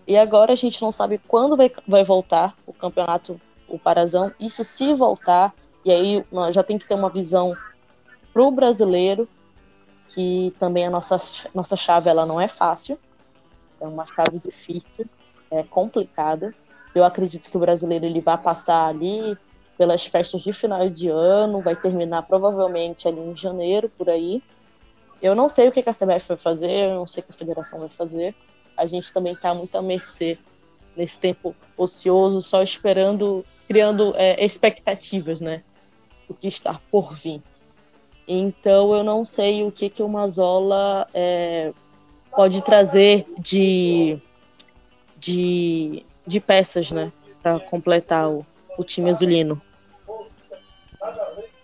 E 0.07 0.15
agora 0.17 0.53
a 0.53 0.55
gente 0.55 0.81
não 0.81 0.91
sabe 0.91 1.19
quando 1.27 1.57
vai, 1.57 1.69
vai 1.85 2.03
voltar 2.03 2.55
o 2.65 2.71
campeonato, 2.71 3.39
o 3.67 3.77
Parazão. 3.77 4.31
Isso 4.39 4.63
se 4.63 4.93
voltar, 4.93 5.53
e 5.83 5.91
aí 5.91 6.25
já 6.51 6.63
tem 6.63 6.77
que 6.77 6.87
ter 6.87 6.93
uma 6.93 7.09
visão 7.09 7.53
pro 8.33 8.49
brasileiro, 8.49 9.27
que 10.07 10.55
também 10.57 10.85
a 10.85 10.89
nossa, 10.89 11.17
nossa 11.53 11.75
chave 11.75 12.09
ela 12.09 12.25
não 12.25 12.39
é 12.39 12.47
fácil. 12.47 12.97
É 13.81 13.85
uma 13.85 14.05
chave 14.05 14.39
difícil, 14.39 15.05
é 15.51 15.61
complicada. 15.63 16.55
Eu 16.95 17.03
acredito 17.03 17.49
que 17.49 17.57
o 17.57 17.59
brasileiro 17.59 18.05
ele 18.05 18.21
vai 18.21 18.37
passar 18.37 18.87
ali 18.87 19.37
pelas 19.77 20.05
festas 20.05 20.41
de 20.41 20.53
final 20.53 20.89
de 20.89 21.09
ano, 21.09 21.61
vai 21.61 21.75
terminar 21.75 22.23
provavelmente 22.23 23.07
ali 23.07 23.19
em 23.19 23.35
janeiro, 23.35 23.91
por 23.97 24.09
aí. 24.09 24.41
Eu 25.21 25.35
não 25.35 25.49
sei 25.49 25.67
o 25.67 25.71
que 25.71 25.81
a 25.81 25.93
CBF 25.93 26.29
vai 26.29 26.37
fazer, 26.37 26.91
eu 26.91 26.95
não 26.95 27.07
sei 27.07 27.21
o 27.21 27.25
que 27.25 27.31
a 27.31 27.37
federação 27.37 27.79
vai 27.79 27.89
fazer. 27.89 28.33
A 28.77 28.85
gente 28.85 29.11
também 29.11 29.33
está 29.33 29.53
muito 29.53 29.75
à 29.75 29.81
mercê 29.81 30.37
nesse 30.95 31.17
tempo 31.17 31.55
ocioso, 31.75 32.41
só 32.41 32.61
esperando, 32.63 33.43
criando 33.67 34.13
é, 34.15 34.43
expectativas, 34.43 35.41
né? 35.41 35.63
O 36.29 36.33
que 36.33 36.47
está 36.47 36.79
por 36.91 37.13
vir. 37.13 37.41
Então 38.27 38.93
eu 38.93 39.03
não 39.03 39.23
sei 39.23 39.63
o 39.63 39.71
que, 39.71 39.89
que 39.89 40.03
o 40.03 40.09
Mazola 40.09 41.07
é, 41.13 41.73
pode 42.35 42.61
trazer 42.61 43.25
de, 43.39 44.19
de, 45.17 46.05
de 46.25 46.39
peças, 46.39 46.91
né? 46.91 47.11
Para 47.41 47.59
completar 47.59 48.29
o, 48.29 48.45
o 48.77 48.83
time 48.83 49.09
azulino. 49.09 49.61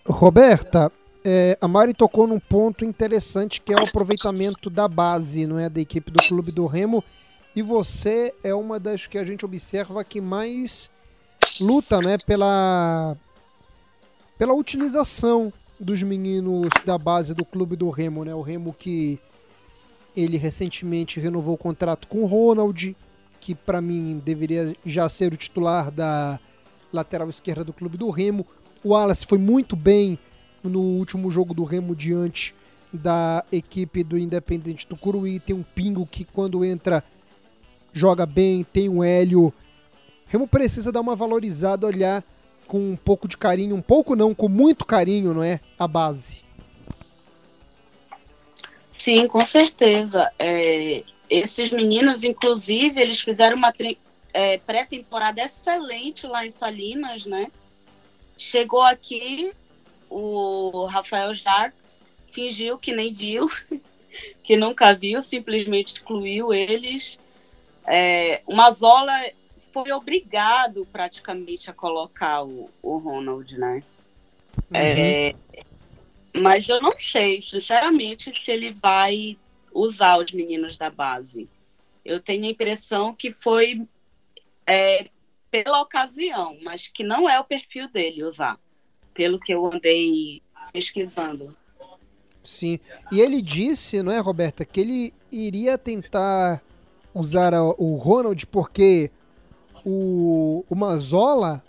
Roberta, 0.06 0.90
é, 1.24 1.56
a 1.60 1.66
Mari 1.66 1.94
tocou 1.94 2.26
num 2.26 2.38
ponto 2.38 2.84
interessante 2.84 3.60
que 3.60 3.72
é 3.72 3.76
o 3.76 3.84
aproveitamento 3.84 4.68
da 4.68 4.86
base, 4.86 5.46
não 5.46 5.58
é, 5.58 5.70
da 5.70 5.80
equipe 5.80 6.10
do 6.10 6.22
Clube 6.22 6.52
do 6.52 6.66
Remo. 6.66 7.02
E 7.56 7.62
você 7.62 8.34
é 8.42 8.54
uma 8.54 8.78
das 8.78 9.06
que 9.06 9.16
a 9.16 9.24
gente 9.24 9.44
observa 9.44 10.04
que 10.04 10.20
mais 10.20 10.90
luta, 11.60 12.00
né, 12.00 12.18
pela 12.18 13.16
pela 14.36 14.52
utilização 14.52 15.52
dos 15.78 16.02
meninos 16.02 16.68
da 16.84 16.98
base 16.98 17.34
do 17.34 17.44
Clube 17.44 17.76
do 17.76 17.88
Remo, 17.88 18.24
né? 18.24 18.34
O 18.34 18.42
Remo 18.42 18.72
que 18.72 19.20
ele 20.16 20.36
recentemente 20.36 21.20
renovou 21.20 21.54
o 21.54 21.58
contrato 21.58 22.08
com 22.08 22.22
o 22.22 22.26
Ronald, 22.26 22.96
que 23.40 23.54
para 23.54 23.80
mim 23.80 24.20
deveria 24.24 24.76
já 24.84 25.08
ser 25.08 25.32
o 25.32 25.36
titular 25.36 25.90
da 25.90 26.38
lateral 26.92 27.28
esquerda 27.28 27.64
do 27.64 27.72
Clube 27.72 27.96
do 27.96 28.10
Remo. 28.10 28.46
O 28.82 28.90
Wallace 28.90 29.24
foi 29.24 29.38
muito 29.38 29.76
bem 29.76 30.18
no 30.64 30.80
último 30.80 31.30
jogo 31.30 31.54
do 31.54 31.64
Remo 31.64 31.94
diante 31.94 32.54
da 32.92 33.44
equipe 33.52 34.02
do 34.02 34.16
Independente 34.18 34.88
do 34.88 34.96
Curuí. 34.96 35.38
Tem 35.38 35.54
um 35.54 35.62
Pingo 35.62 36.06
que 36.06 36.24
quando 36.24 36.64
entra 36.64 37.04
joga 37.92 38.26
bem, 38.26 38.64
tem 38.64 38.88
o 38.88 39.04
Hélio. 39.04 39.52
Remo 40.26 40.48
precisa 40.48 40.90
dar 40.90 41.00
uma 41.00 41.14
valorizada, 41.14 41.86
olhar 41.86 42.24
com 42.66 42.78
um 42.78 42.96
pouco 42.96 43.28
de 43.28 43.36
carinho, 43.36 43.76
um 43.76 43.82
pouco 43.82 44.16
não, 44.16 44.34
com 44.34 44.48
muito 44.48 44.84
carinho, 44.84 45.32
não 45.32 45.42
é? 45.42 45.60
A 45.78 45.86
base. 45.86 46.42
Sim, 48.90 49.28
com 49.28 49.44
certeza. 49.44 50.30
É, 50.38 51.04
esses 51.28 51.70
meninos, 51.70 52.24
inclusive, 52.24 53.00
eles 53.00 53.20
fizeram 53.20 53.56
uma 53.56 53.72
é, 54.32 54.58
pré-temporada 54.58 55.42
excelente 55.42 56.26
lá 56.26 56.46
em 56.46 56.50
Salinas, 56.50 57.26
né? 57.26 57.48
Chegou 58.36 58.82
aqui, 58.82 59.52
o 60.14 60.86
Rafael 60.86 61.34
Jacques 61.34 61.96
fingiu 62.30 62.78
que 62.78 62.94
nem 62.94 63.12
viu, 63.12 63.50
que 64.44 64.56
nunca 64.56 64.94
viu, 64.94 65.20
simplesmente 65.20 65.94
excluiu 65.94 66.54
eles. 66.54 67.18
É, 67.84 68.40
o 68.46 68.54
Mazola 68.54 69.12
foi 69.72 69.90
obrigado 69.90 70.86
praticamente 70.92 71.68
a 71.68 71.72
colocar 71.72 72.44
o, 72.44 72.70
o 72.80 72.96
Ronald, 72.98 73.58
né? 73.58 73.82
Uhum. 74.70 74.76
É, 74.76 75.34
mas 76.32 76.68
eu 76.68 76.80
não 76.80 76.96
sei, 76.96 77.40
sinceramente, 77.40 78.32
se 78.40 78.52
ele 78.52 78.70
vai 78.70 79.36
usar 79.72 80.18
os 80.18 80.30
meninos 80.30 80.76
da 80.76 80.90
base. 80.90 81.48
Eu 82.04 82.20
tenho 82.20 82.44
a 82.44 82.50
impressão 82.50 83.12
que 83.12 83.32
foi 83.32 83.84
é, 84.64 85.08
pela 85.50 85.82
ocasião, 85.82 86.56
mas 86.62 86.86
que 86.86 87.02
não 87.02 87.28
é 87.28 87.40
o 87.40 87.44
perfil 87.44 87.88
dele 87.88 88.22
usar, 88.22 88.58
pelo 89.14 89.38
que 89.38 89.52
eu 89.52 89.66
andei 89.72 90.42
pesquisando. 90.72 91.56
Sim. 92.42 92.78
E 93.10 93.20
ele 93.20 93.40
disse, 93.40 94.02
não 94.02 94.12
é, 94.12 94.18
Roberta, 94.18 94.64
que 94.64 94.80
ele 94.80 95.14
iria 95.32 95.78
tentar 95.78 96.62
usar 97.14 97.54
o 97.54 97.96
Ronald 97.96 98.46
porque 98.48 99.10
o, 99.84 100.64
o 100.68 100.74
Mazola, 100.74 101.62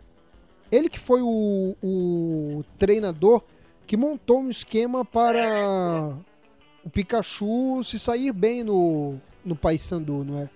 ele 0.72 0.90
que 0.90 1.00
foi 1.00 1.22
o, 1.22 1.75
o 1.82 2.64
treinador 2.78 3.42
que 3.86 3.96
montou 3.96 4.40
um 4.40 4.50
esquema 4.50 5.06
para 5.06 6.18
o 6.84 6.90
Pikachu 6.90 7.84
se 7.84 8.00
sair 8.00 8.34
bem 8.34 8.64
no, 8.64 9.16
no 9.44 9.56
Paysandu, 9.56 10.24
não 10.24 10.40
é? 10.40 10.50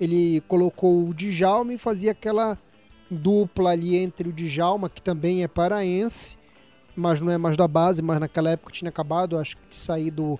Ele 0.00 0.40
colocou 0.42 1.08
o 1.08 1.14
Djalma 1.14 1.72
e 1.72 1.78
fazia 1.78 2.10
aquela 2.10 2.58
dupla 3.12 3.70
ali 3.70 3.96
entre 3.96 4.28
o 4.28 4.32
Djalma, 4.32 4.88
que 4.88 5.02
também 5.02 5.42
é 5.42 5.48
paraense, 5.48 6.36
mas 6.96 7.20
não 7.20 7.30
é 7.30 7.38
mais 7.38 7.56
da 7.56 7.68
base, 7.68 8.02
mas 8.02 8.18
naquela 8.20 8.50
época 8.50 8.72
tinha 8.72 8.88
acabado, 8.88 9.38
acho 9.38 9.56
que 9.56 9.62
sair 9.74 10.10
do, 10.10 10.38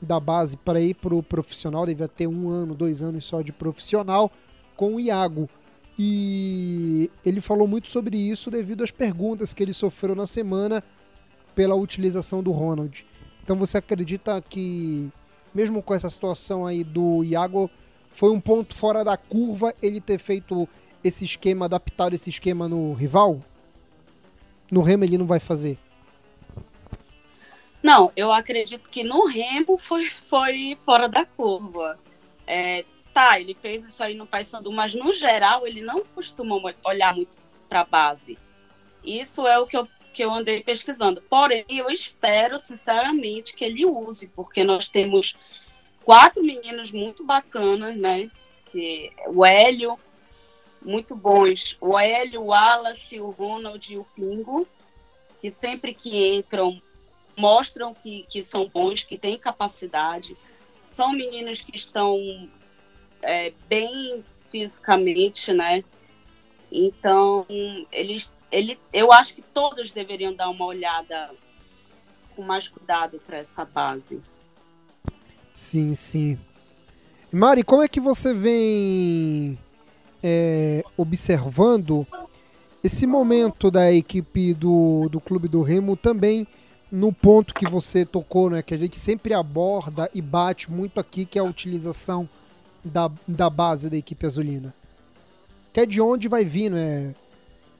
da 0.00 0.18
base 0.18 0.56
para 0.56 0.80
ir 0.80 0.94
para 0.94 1.14
o 1.14 1.22
profissional, 1.22 1.86
devia 1.86 2.08
ter 2.08 2.26
um 2.26 2.48
ano, 2.48 2.74
dois 2.74 3.02
anos 3.02 3.24
só 3.24 3.42
de 3.42 3.52
profissional, 3.52 4.30
com 4.76 4.96
o 4.96 5.00
Iago. 5.00 5.48
E 5.98 7.10
ele 7.24 7.40
falou 7.40 7.68
muito 7.68 7.90
sobre 7.90 8.16
isso 8.16 8.50
devido 8.50 8.82
às 8.82 8.90
perguntas 8.90 9.52
que 9.52 9.62
ele 9.62 9.74
sofreu 9.74 10.14
na 10.14 10.24
semana 10.24 10.82
pela 11.54 11.74
utilização 11.74 12.42
do 12.42 12.50
Ronald. 12.50 13.06
Então 13.42 13.56
você 13.56 13.78
acredita 13.78 14.40
que, 14.40 15.10
mesmo 15.54 15.82
com 15.82 15.92
essa 15.92 16.08
situação 16.08 16.66
aí 16.66 16.82
do 16.82 17.22
Iago, 17.24 17.70
foi 18.12 18.30
um 18.30 18.40
ponto 18.40 18.74
fora 18.74 19.04
da 19.04 19.16
curva 19.16 19.74
ele 19.82 20.00
ter 20.00 20.18
feito 20.18 20.68
esse 21.02 21.24
esquema, 21.24 21.64
adaptado 21.66 22.14
esse 22.14 22.30
esquema 22.30 22.68
no 22.68 22.92
rival? 22.92 23.40
No 24.70 24.82
Remo 24.82 25.04
ele 25.04 25.18
não 25.18 25.26
vai 25.26 25.40
fazer? 25.40 25.78
Não, 27.82 28.12
eu 28.14 28.30
acredito 28.30 28.88
que 28.90 29.02
no 29.02 29.24
Remo 29.26 29.78
foi, 29.78 30.06
foi 30.08 30.76
fora 30.82 31.08
da 31.08 31.24
curva. 31.24 31.98
É, 32.46 32.84
tá, 33.12 33.40
ele 33.40 33.54
fez 33.54 33.84
isso 33.84 34.02
aí 34.02 34.14
no 34.14 34.26
Paysandu, 34.26 34.70
mas 34.70 34.94
no 34.94 35.12
geral 35.12 35.66
ele 35.66 35.80
não 35.80 36.04
costuma 36.14 36.60
olhar 36.84 37.14
muito 37.14 37.38
para 37.68 37.80
a 37.80 37.84
base. 37.84 38.38
Isso 39.02 39.46
é 39.46 39.58
o 39.58 39.64
que 39.64 39.76
eu, 39.76 39.88
que 40.12 40.22
eu 40.22 40.30
andei 40.32 40.62
pesquisando. 40.62 41.22
Porém, 41.22 41.64
eu 41.68 41.90
espero, 41.90 42.58
sinceramente, 42.58 43.54
que 43.54 43.64
ele 43.64 43.86
use, 43.86 44.26
porque 44.28 44.62
nós 44.62 44.88
temos 44.88 45.34
quatro 46.04 46.42
meninos 46.42 46.90
muito 46.92 47.24
bacanas, 47.24 47.96
né? 47.96 48.30
Que 48.66 49.10
o 49.28 49.44
Hélio, 49.44 49.98
muito 50.82 51.14
bons. 51.14 51.76
O 51.80 51.98
Hélio, 51.98 52.42
o 52.42 52.46
Wallace, 52.46 53.20
o 53.20 53.30
Ronald 53.30 53.92
e 53.92 53.98
o 53.98 54.04
Pingo, 54.04 54.66
que 55.40 55.50
sempre 55.50 55.94
que 55.94 56.36
entram 56.36 56.80
mostram 57.36 57.94
que, 57.94 58.26
que 58.28 58.44
são 58.44 58.68
bons, 58.68 59.02
que 59.02 59.16
têm 59.16 59.38
capacidade. 59.38 60.36
São 60.88 61.12
meninos 61.12 61.60
que 61.60 61.74
estão 61.74 62.48
é, 63.22 63.52
bem 63.68 64.24
fisicamente, 64.50 65.52
né? 65.52 65.82
Então, 66.70 67.46
eles, 67.90 68.30
ele, 68.50 68.78
eu 68.92 69.12
acho 69.12 69.34
que 69.34 69.42
todos 69.42 69.92
deveriam 69.92 70.34
dar 70.34 70.50
uma 70.50 70.64
olhada 70.64 71.30
com 72.36 72.42
mais 72.42 72.68
cuidado 72.68 73.20
para 73.26 73.38
essa 73.38 73.64
base. 73.64 74.20
Sim, 75.54 75.94
sim. 75.94 76.38
Mari, 77.32 77.62
como 77.62 77.82
é 77.82 77.88
que 77.88 78.00
você 78.00 78.34
vem 78.34 79.58
é, 80.22 80.82
observando 80.96 82.06
esse 82.82 83.06
momento 83.06 83.70
da 83.70 83.92
equipe 83.92 84.54
do, 84.54 85.08
do 85.10 85.20
Clube 85.20 85.48
do 85.48 85.62
Remo 85.62 85.96
também 85.96 86.46
no 86.90 87.12
ponto 87.12 87.54
que 87.54 87.68
você 87.68 88.04
tocou, 88.04 88.50
né, 88.50 88.62
que 88.62 88.74
a 88.74 88.78
gente 88.78 88.96
sempre 88.96 89.32
aborda 89.32 90.10
e 90.12 90.20
bate 90.20 90.70
muito 90.70 90.98
aqui, 90.98 91.24
que 91.24 91.38
é 91.38 91.42
a 91.42 91.44
utilização 91.44 92.28
da, 92.84 93.10
da 93.28 93.48
base 93.48 93.88
da 93.88 93.96
equipe 93.96 94.26
azulina. 94.26 94.74
Que 95.72 95.80
é 95.80 95.86
de 95.86 96.00
onde 96.00 96.26
vai 96.26 96.44
vir, 96.44 96.70
né? 96.70 97.14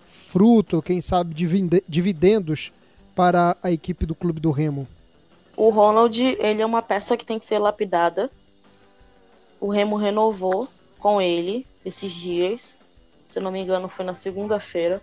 Fruto, 0.07 0.81
quem 0.81 1.01
sabe, 1.01 1.35
dividendos 1.89 2.73
para 3.17 3.57
a 3.61 3.73
equipe 3.73 4.07
do 4.07 4.15
Clube 4.15 4.39
do 4.39 4.53
Remo. 4.53 4.87
O 5.57 5.71
Ronald, 5.71 6.17
ele 6.21 6.63
é 6.63 6.67
uma 6.67 6.83
peça 6.83 7.17
que 7.17 7.27
tem 7.27 7.41
que 7.41 7.47
ser 7.47 7.59
lapidada. 7.59 8.31
O 9.61 9.69
Remo 9.69 9.97
renovou 9.97 10.69
com 11.01 11.21
ele 11.21 11.67
esses 11.85 12.13
dias. 12.13 12.77
Se 13.25 13.41
não 13.41 13.51
me 13.51 13.61
engano, 13.61 13.89
foi 13.89 14.05
na 14.05 14.15
segunda-feira. 14.15 15.03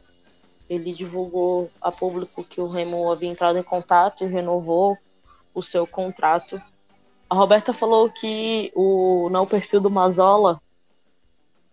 Ele 0.69 0.93
divulgou 0.93 1.69
a 1.81 1.91
público 1.91 2.43
que 2.43 2.61
o 2.61 2.67
Remo 2.67 3.11
havia 3.11 3.29
entrado 3.29 3.57
em 3.57 3.63
contato 3.63 4.23
e 4.23 4.27
renovou 4.27 4.97
o 5.53 5.63
seu 5.63 5.87
contrato. 5.87 6.61
A 7.29 7.35
Roberta 7.35 7.73
falou 7.73 8.09
que 8.09 8.71
o 8.75 9.29
não 9.31 9.45
perfil 9.45 9.81
do 9.81 9.89
Mazola 9.89 10.61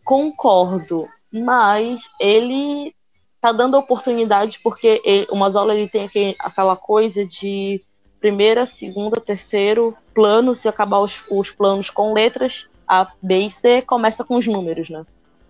concordo, 0.05 1.07
mas 1.33 2.03
ele 2.20 2.94
tá 3.40 3.53
dando 3.53 3.77
oportunidade 3.77 4.59
porque 4.62 5.01
ele, 5.05 5.27
o 5.31 5.37
Mazola 5.37 5.75
ele 5.75 5.88
tem 5.88 6.09
aquela 6.38 6.77
coisa 6.77 7.25
de 7.25 7.81
primeira, 8.20 8.64
segunda, 8.64 9.20
terceiro 9.20 9.94
plano, 10.14 10.57
se 10.57 10.66
acabar 10.66 11.01
os, 11.01 11.20
os 11.31 11.51
planos 11.51 11.90
com 11.90 12.14
letras, 12.14 12.68
A, 12.87 13.12
B 13.23 13.47
e 13.47 13.51
C 13.51 13.83
começa 13.83 14.25
com 14.25 14.37
os 14.37 14.47
números, 14.47 14.88
né? 14.88 15.05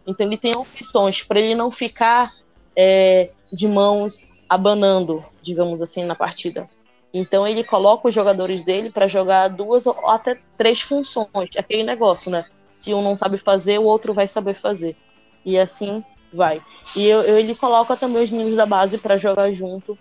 Então 0.06 0.26
ele 0.26 0.36
tem 0.36 0.52
opções 0.56 1.22
para 1.22 1.40
ele 1.40 1.54
não 1.54 1.70
ficar 1.70 2.32
é, 2.76 3.30
de 3.52 3.66
mãos 3.66 4.24
abanando, 4.48 5.24
digamos 5.42 5.82
assim, 5.82 6.04
na 6.04 6.14
partida. 6.14 6.64
Então 7.12 7.46
ele 7.46 7.62
coloca 7.62 8.08
os 8.08 8.14
jogadores 8.14 8.64
dele 8.64 8.90
para 8.90 9.08
jogar 9.08 9.48
duas 9.48 9.86
ou 9.86 10.08
até 10.08 10.38
três 10.58 10.80
funções. 10.80 11.50
É 11.54 11.60
aquele 11.60 11.84
negócio, 11.84 12.30
né? 12.30 12.44
Se 12.72 12.92
um 12.92 13.00
não 13.00 13.16
sabe 13.16 13.38
fazer, 13.38 13.78
o 13.78 13.84
outro 13.84 14.12
vai 14.12 14.26
saber 14.26 14.54
fazer. 14.54 14.96
E 15.44 15.58
assim 15.58 16.04
vai. 16.32 16.60
E 16.96 17.06
eu, 17.06 17.22
eu, 17.22 17.38
ele 17.38 17.54
coloca 17.54 17.96
também 17.96 18.22
os 18.22 18.30
meninos 18.30 18.56
da 18.56 18.66
base 18.66 18.98
para 18.98 19.16
jogar 19.16 19.52
junto. 19.52 19.96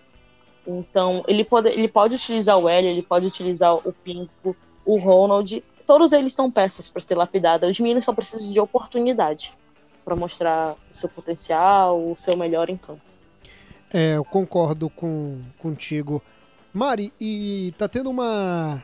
Então, 0.66 1.24
ele 1.28 1.44
pode, 1.44 1.70
ele 1.70 1.88
pode 1.88 2.16
utilizar 2.16 2.58
o 2.58 2.68
L, 2.68 2.88
ele 2.88 3.04
pode 3.04 3.28
utilizar 3.28 3.76
o 3.76 3.94
Pinko, 3.94 4.56
o 4.86 4.98
Ronald. 4.98 5.64
Todos 5.86 6.12
eles 6.12 6.34
são 6.34 6.50
peças 6.50 6.88
para 6.88 7.02
ser 7.02 7.16
lapidadas. 7.16 7.70
Os 7.70 7.80
meninos 7.80 8.06
só 8.06 8.14
precisam 8.14 8.50
de 8.52 8.60
oportunidade 8.60 9.54
para 10.04 10.16
mostrar 10.16 10.76
o 10.92 10.96
seu 10.96 11.10
potencial, 11.10 12.12
o 12.12 12.16
seu 12.16 12.36
melhor 12.36 12.70
em 12.70 12.78
campo. 12.78 13.02
É, 13.92 14.18
eu 14.18 14.26
concordo 14.26 14.90
com 14.90 15.40
contigo. 15.60 16.22
Mari, 16.74 17.14
e 17.20 17.74
tá 17.78 17.88
tendo 17.88 18.10
uma 18.10 18.84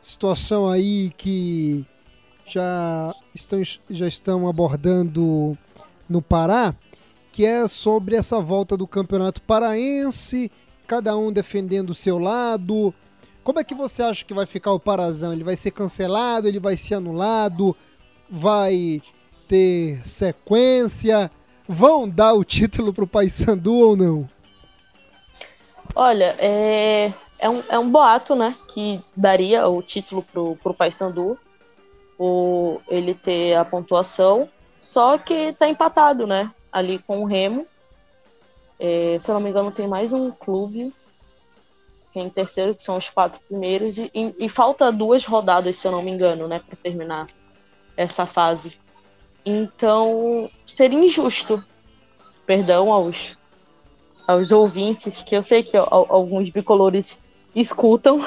situação 0.00 0.68
aí 0.68 1.10
que 1.16 1.86
já 2.44 3.14
estão, 3.34 3.62
já 3.88 4.06
estão 4.06 4.48
abordando 4.48 5.56
no 6.08 6.20
Pará, 6.20 6.74
que 7.32 7.46
é 7.46 7.66
sobre 7.66 8.16
essa 8.16 8.40
volta 8.40 8.76
do 8.76 8.86
Campeonato 8.86 9.40
Paraense, 9.42 10.50
cada 10.86 11.16
um 11.16 11.32
defendendo 11.32 11.90
o 11.90 11.94
seu 11.94 12.18
lado. 12.18 12.92
Como 13.42 13.58
é 13.58 13.64
que 13.64 13.74
você 13.74 14.02
acha 14.02 14.24
que 14.24 14.34
vai 14.34 14.46
ficar 14.46 14.72
o 14.72 14.80
Parazão? 14.80 15.32
Ele 15.32 15.44
vai 15.44 15.56
ser 15.56 15.70
cancelado? 15.70 16.46
Ele 16.46 16.60
vai 16.60 16.76
ser 16.76 16.94
anulado? 16.94 17.76
Vai 18.28 19.02
ter 19.48 20.00
sequência? 20.06 21.30
Vão 21.66 22.08
dar 22.08 22.34
o 22.34 22.44
título 22.44 22.92
pro 22.92 23.06
Paysandu 23.06 23.74
ou 23.74 23.96
não? 23.96 24.28
Olha, 25.94 26.36
é, 26.38 27.12
é, 27.38 27.48
um, 27.48 27.62
é 27.68 27.78
um 27.78 27.90
boato, 27.90 28.34
né? 28.34 28.54
Que 28.68 29.00
daria 29.16 29.66
o 29.68 29.82
título 29.82 30.22
pro, 30.22 30.56
pro 30.62 30.74
Paysandu, 30.74 31.38
o 32.18 32.80
ele 32.88 33.14
ter 33.14 33.54
a 33.54 33.64
pontuação, 33.64 34.48
só 34.78 35.18
que 35.18 35.52
tá 35.54 35.68
empatado, 35.68 36.26
né? 36.26 36.50
Ali 36.70 36.98
com 37.00 37.22
o 37.22 37.24
Remo. 37.24 37.66
É, 38.78 39.18
se 39.20 39.30
eu 39.30 39.34
não 39.34 39.42
me 39.42 39.50
engano, 39.50 39.72
tem 39.72 39.88
mais 39.88 40.12
um 40.12 40.30
clube 40.30 40.92
em 42.14 42.28
terceiro, 42.28 42.74
que 42.74 42.82
são 42.82 42.96
os 42.96 43.08
quatro 43.08 43.40
primeiros, 43.48 43.96
e, 43.96 44.10
e, 44.14 44.46
e 44.46 44.48
falta 44.48 44.90
duas 44.90 45.24
rodadas, 45.24 45.76
se 45.76 45.86
eu 45.86 45.92
não 45.92 46.02
me 46.02 46.10
engano, 46.10 46.48
né, 46.48 46.58
para 46.58 46.76
terminar 46.76 47.26
essa 47.96 48.26
fase. 48.26 48.74
Então, 49.44 50.48
seria 50.66 50.98
injusto. 50.98 51.62
Perdão 52.44 52.92
aos, 52.92 53.36
aos 54.26 54.50
ouvintes, 54.50 55.22
que 55.22 55.36
eu 55.36 55.42
sei 55.42 55.62
que 55.62 55.76
alguns 55.76 56.50
bicolores 56.50 57.20
escutam 57.54 58.20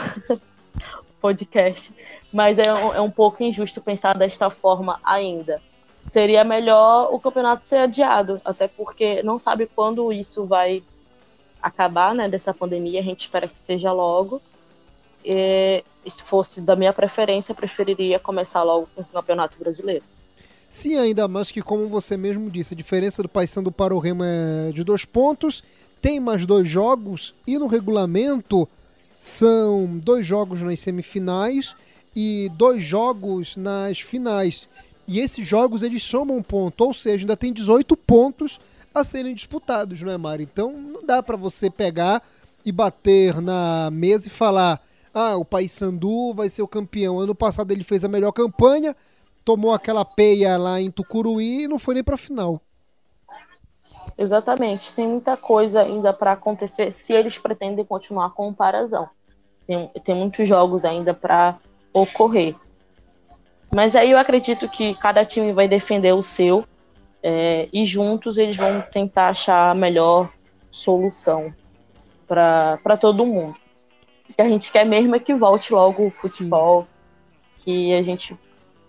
podcast, 1.19 1.93
mas 2.31 2.57
é 2.57 2.67
é 2.67 3.01
um 3.01 3.11
pouco 3.11 3.43
injusto 3.43 3.81
pensar 3.81 4.17
desta 4.17 4.49
forma 4.49 4.99
ainda. 5.03 5.61
Seria 6.05 6.43
melhor 6.43 7.13
o 7.13 7.19
campeonato 7.19 7.65
ser 7.65 7.77
adiado, 7.77 8.41
até 8.43 8.67
porque 8.67 9.23
não 9.23 9.39
sabe 9.39 9.65
quando 9.65 10.11
isso 10.11 10.45
vai 10.45 10.83
acabar, 11.63 12.13
né, 12.13 12.27
dessa 12.27 12.53
pandemia, 12.53 12.99
a 12.99 13.03
gente 13.03 13.21
espera 13.21 13.47
que 13.47 13.57
seja 13.57 13.93
logo. 13.93 14.41
E, 15.23 15.81
se 16.05 16.21
fosse 16.21 16.59
da 16.59 16.75
minha 16.75 16.91
preferência, 16.91 17.55
preferiria 17.55 18.19
começar 18.19 18.61
logo 18.61 18.89
com 18.93 19.01
o 19.01 19.05
Campeonato 19.05 19.57
Brasileiro. 19.57 20.03
Sim, 20.51 20.97
ainda 20.97 21.27
mais 21.27 21.49
que, 21.49 21.61
como 21.61 21.87
você 21.87 22.17
mesmo 22.17 22.49
disse, 22.49 22.73
a 22.73 22.77
diferença 22.77 23.23
do 23.23 23.29
Paysandu 23.29 23.71
para 23.71 23.95
o 23.95 23.99
Remo 23.99 24.23
é 24.25 24.71
de 24.73 24.83
dois 24.83 25.05
pontos, 25.05 25.63
tem 26.01 26.19
mais 26.19 26.45
dois 26.45 26.67
jogos 26.67 27.33
e 27.47 27.57
no 27.57 27.67
regulamento 27.67 28.67
são 29.17 29.85
dois 30.03 30.25
jogos 30.25 30.61
nas 30.61 30.79
semifinais 30.79 31.75
e 32.13 32.49
dois 32.57 32.83
jogos 32.83 33.55
nas 33.55 34.01
finais. 34.01 34.67
E 35.07 35.19
esses 35.19 35.47
jogos 35.47 35.83
eles 35.83 36.03
somam 36.03 36.37
um 36.37 36.43
ponto, 36.43 36.83
ou 36.83 36.93
seja, 36.93 37.23
ainda 37.23 37.37
tem 37.37 37.53
18 37.53 37.95
pontos 37.95 38.59
a 38.93 39.03
serem 39.03 39.33
disputados, 39.33 40.01
não 40.01 40.11
é, 40.11 40.17
Mari? 40.17 40.43
Então 40.43 40.71
não 40.71 41.05
dá 41.05 41.21
para 41.23 41.35
você 41.35 41.69
pegar 41.69 42.21
e 42.65 42.71
bater 42.71 43.41
na 43.41 43.89
mesa 43.91 44.27
e 44.27 44.31
falar: 44.31 44.81
ah, 45.13 45.35
o 45.37 45.45
Paysandu 45.45 46.33
vai 46.33 46.49
ser 46.49 46.61
o 46.61 46.67
campeão. 46.67 47.19
Ano 47.19 47.35
passado 47.35 47.71
ele 47.71 47.83
fez 47.83 48.03
a 48.03 48.09
melhor 48.09 48.31
campanha, 48.31 48.95
tomou 49.43 49.73
aquela 49.73 50.05
peia 50.05 50.57
lá 50.57 50.79
em 50.79 50.91
Tucuruí 50.91 51.63
e 51.63 51.67
não 51.67 51.79
foi 51.79 51.95
nem 51.95 52.03
para 52.03 52.17
final. 52.17 52.61
Exatamente, 54.17 54.93
tem 54.93 55.07
muita 55.07 55.35
coisa 55.35 55.81
ainda 55.81 56.13
para 56.13 56.33
acontecer 56.33 56.91
se 56.91 57.13
eles 57.13 57.37
pretendem 57.37 57.83
continuar 57.83 58.31
com 58.31 58.49
o 58.49 58.53
Parazão. 58.53 59.09
Tem, 59.65 59.89
tem 60.03 60.15
muitos 60.15 60.47
jogos 60.47 60.85
ainda 60.85 61.13
para 61.13 61.57
ocorrer. 61.93 62.55
Mas 63.71 63.95
aí 63.95 64.11
eu 64.11 64.17
acredito 64.17 64.69
que 64.69 64.93
cada 64.95 65.25
time 65.25 65.51
vai 65.51 65.67
defender 65.67 66.13
o 66.13 66.21
seu 66.21 66.63
é, 67.23 67.69
e 67.71 67.85
juntos 67.85 68.37
eles 68.37 68.57
vão 68.57 68.81
tentar 68.81 69.29
achar 69.29 69.71
a 69.71 69.75
melhor 69.75 70.29
solução 70.69 71.53
para 72.27 72.97
todo 72.99 73.25
mundo. 73.25 73.55
O 74.29 74.33
que 74.33 74.41
a 74.41 74.49
gente 74.49 74.71
quer 74.71 74.85
mesmo 74.85 75.15
é 75.15 75.19
que 75.19 75.33
volte 75.33 75.71
logo 75.71 76.07
o 76.07 76.11
futebol, 76.11 76.81
Sim. 76.81 76.87
que 77.63 77.93
a 77.93 78.01
gente 78.01 78.37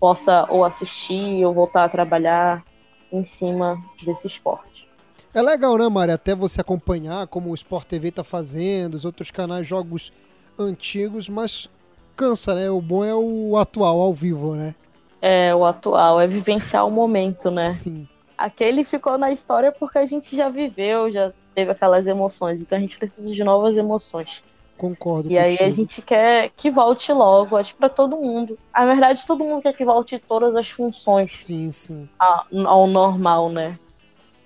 possa 0.01 0.47
ou 0.51 0.65
assistir 0.65 1.45
ou 1.45 1.55
voltar 1.55 1.85
a 1.85 1.89
trabalhar 1.89 2.65
em 3.13 3.25
cima 3.25 3.77
desse 4.05 4.27
esporte. 4.27 4.89
É 5.33 5.41
legal, 5.41 5.77
né, 5.79 5.89
Mari? 5.89 6.13
Até 6.13 6.35
você 6.35 6.61
acompanhar 6.61 7.27
como 7.27 7.51
o 7.51 7.55
Sport 7.55 7.87
TV 7.87 8.09
está 8.09 8.25
fazendo, 8.25 8.95
os 8.95 9.05
outros 9.05 9.31
canais, 9.31 9.67
jogos 9.67 10.13
antigos, 10.59 11.29
mas 11.29 11.69
cansa, 12.17 12.55
né? 12.55 12.71
O 12.71 12.81
bom 12.81 13.05
é 13.05 13.15
o 13.15 13.57
atual, 13.57 14.01
ao 14.01 14.15
vivo, 14.15 14.55
né? 14.55 14.75
É, 15.21 15.55
o 15.55 15.65
atual, 15.65 16.21
é 16.21 16.27
vivenciar 16.27 16.87
o 16.87 16.91
momento, 16.91 17.51
né? 17.51 17.71
Sim. 17.71 18.07
Aquele 18.37 18.85
ficou 18.85 19.17
na 19.17 19.31
história 19.31 19.71
porque 19.73 19.99
a 19.99 20.05
gente 20.05 20.35
já 20.37 20.49
viveu, 20.49 21.11
já 21.11 21.33
teve 21.55 21.71
aquelas 21.71 22.07
emoções, 22.07 22.61
então 22.61 22.77
a 22.77 22.81
gente 22.81 22.99
precisa 22.99 23.33
de 23.33 23.45
novas 23.45 23.77
emoções. 23.77 24.43
Concordo 24.77 25.31
E 25.31 25.39
aí 25.39 25.57
a 25.61 25.71
gente 25.71 26.03
quer 26.03 26.51
que 26.57 26.69
volte 26.69 27.13
logo, 27.13 27.57
acho 27.57 27.73
que 27.73 27.79
pra 27.79 27.89
todo 27.89 28.17
mundo. 28.17 28.59
Na 28.75 28.85
verdade, 28.87 29.25
todo 29.25 29.45
mundo 29.45 29.63
quer 29.63 29.73
que 29.73 29.85
volte 29.85 30.19
todas 30.19 30.57
as 30.57 30.69
funções 30.69 31.37
Sim, 31.39 31.71
sim. 31.71 32.09
a- 32.19 32.45
ao 32.67 32.87
normal, 32.89 33.49
né? 33.51 33.79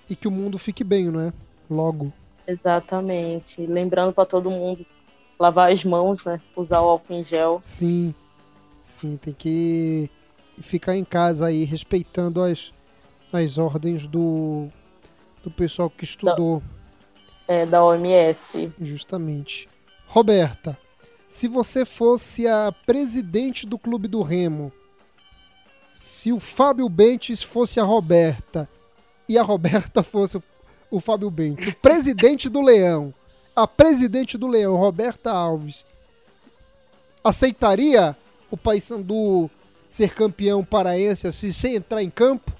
E 0.08 0.14
que 0.14 0.28
o 0.28 0.30
mundo 0.30 0.58
fique 0.58 0.84
bem, 0.84 1.10
não 1.10 1.20
é? 1.20 1.32
Logo. 1.70 2.12
Exatamente. 2.46 3.64
Lembrando 3.66 4.12
pra 4.12 4.26
todo 4.26 4.50
mundo 4.50 4.84
lavar 5.38 5.72
as 5.72 5.82
mãos, 5.84 6.22
né? 6.24 6.40
Usar 6.54 6.80
o 6.80 6.88
álcool 6.90 7.14
em 7.14 7.24
gel. 7.24 7.60
Sim. 7.64 8.14
Sim, 8.84 9.16
tem 9.16 9.32
que 9.32 10.10
ficar 10.60 10.96
em 10.96 11.04
casa 11.04 11.46
aí, 11.46 11.64
respeitando 11.64 12.42
as, 12.42 12.72
as 13.32 13.58
ordens 13.58 14.06
do, 14.06 14.68
do 15.42 15.50
pessoal 15.50 15.90
que 15.90 16.04
estudou, 16.04 16.62
É, 17.46 17.64
da 17.66 17.82
OMS. 17.84 18.72
justamente. 18.80 19.68
Roberta, 20.06 20.78
se 21.26 21.46
você 21.46 21.84
fosse 21.84 22.46
a 22.48 22.72
presidente 22.86 23.66
do 23.66 23.78
Clube 23.78 24.08
do 24.08 24.22
Remo, 24.22 24.72
se 25.92 26.32
o 26.32 26.40
Fábio 26.40 26.88
Bentes 26.88 27.42
fosse 27.42 27.78
a 27.78 27.84
Roberta 27.84 28.68
e 29.28 29.36
a 29.36 29.42
Roberta 29.42 30.02
fosse 30.04 30.36
o, 30.38 30.42
o 30.90 31.00
Fábio 31.00 31.30
Bentes, 31.30 31.66
o 31.66 31.74
presidente 31.74 32.48
do 32.48 32.62
Leão, 32.62 33.12
a 33.54 33.66
presidente 33.66 34.38
do 34.38 34.46
Leão, 34.46 34.76
Roberta 34.76 35.30
Alves, 35.30 35.84
aceitaria 37.22 38.16
o 38.50 38.56
Paysandu 38.56 39.50
ser 39.88 40.14
campeão 40.14 40.64
paraense 40.64 41.26
assim, 41.26 41.50
sem 41.52 41.74
entrar 41.74 42.02
em 42.02 42.10
campo? 42.10 42.52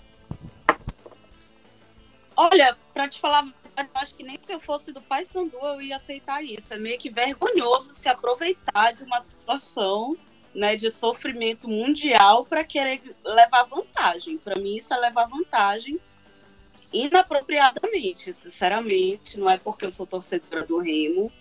Olha, 2.41 2.77
pra 2.95 3.09
te 3.09 3.19
falar, 3.19 3.53
acho 3.95 4.15
que 4.15 4.23
nem 4.23 4.39
se 4.41 4.53
eu 4.53 4.61
fosse 4.61 4.93
do 4.93 5.03
Paysandu 5.03 5.59
eu 5.61 5.83
ia 5.83 5.97
aceitar 5.97 6.41
isso. 6.41 6.73
É 6.73 6.79
meio 6.79 6.97
que 6.97 7.11
vergonhoso 7.11 7.93
se 7.97 8.09
aproveitar 8.09 8.93
de 8.93 9.03
uma 9.03 9.21
situação 9.21 10.17
né, 10.55 10.77
de 10.77 10.93
sofrimento 10.93 11.69
mundial 11.69 12.47
para 12.47 12.63
querer 12.63 13.03
levar 13.25 13.65
vantagem. 13.65 14.39
Para 14.39 14.55
mim, 14.55 14.77
isso 14.77 14.95
é 14.95 14.99
levar 14.99 15.25
vantagem 15.25 15.99
inapropriadamente, 16.93 18.33
sinceramente. 18.35 19.37
Não 19.37 19.51
é 19.51 19.59
porque 19.59 19.87
eu 19.87 19.91
sou 19.91 20.07
torcedora 20.07 20.65
do 20.65 20.79
Remo, 20.79 21.33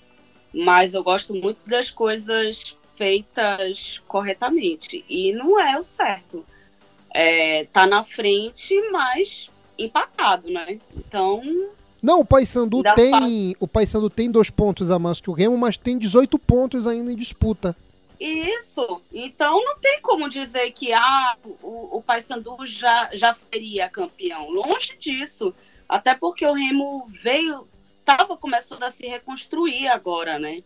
mas 0.52 0.96
eu 0.96 1.04
gosto 1.04 1.32
muito 1.32 1.64
das 1.70 1.92
coisas 1.92 2.76
feitas 2.96 4.02
corretamente. 4.08 5.06
E 5.08 5.32
não 5.32 5.60
é 5.60 5.78
o 5.78 5.84
certo. 5.84 6.44
É, 7.14 7.66
tá 7.66 7.86
na 7.86 8.04
frente, 8.04 8.74
mas 8.90 9.52
empatado, 9.78 10.50
né? 10.50 10.80
Então, 10.96 11.42
Não, 12.02 12.22
o 12.22 12.26
Paysandu 12.26 12.82
tem, 12.96 13.56
o 13.60 13.68
Paysandu 13.68 14.10
tem 14.10 14.30
dois 14.30 14.50
pontos 14.50 14.92
a 14.92 15.00
mais 15.00 15.22
que 15.22 15.30
o 15.30 15.34
Remo, 15.34 15.58
mas 15.58 15.78
tem 15.78 15.98
18 15.98 16.38
pontos 16.40 16.88
ainda 16.88 17.12
em 17.12 17.16
disputa. 17.16 17.76
Isso. 18.20 19.02
Então 19.14 19.64
não 19.64 19.78
tem 19.78 20.02
como 20.02 20.28
dizer 20.28 20.72
que 20.72 20.92
ah, 20.92 21.38
o, 21.62 21.98
o 21.98 22.02
Paysandu 22.02 22.66
já, 22.66 23.10
já 23.14 23.32
seria 23.32 23.90
campeão. 23.90 24.50
Longe 24.50 24.98
disso. 24.98 25.54
Até 25.88 26.16
porque 26.16 26.46
o 26.46 26.54
Remo 26.54 27.08
veio, 27.08 27.68
estava 28.00 28.36
começando 28.36 28.84
a 28.84 28.90
se 28.90 29.08
reconstruir 29.08 29.88
agora, 29.88 30.40
né? 30.40 30.64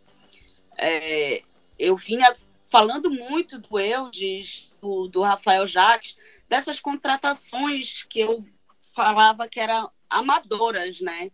É, 0.78 1.44
eu 1.78 1.96
vinha 1.98 2.36
falando 2.66 3.12
muito 3.12 3.60
do 3.60 3.78
Eudes, 3.78 4.72
do, 4.82 5.10
do 5.10 5.22
Rafael 5.22 5.68
Jacques, 5.68 6.18
dessas 6.48 6.80
contratações 6.80 8.04
que 8.04 8.22
eu 8.22 8.46
falava 8.94 9.48
que 9.48 9.60
eram 9.60 9.90
amadoras, 10.10 11.00
né? 11.02 11.32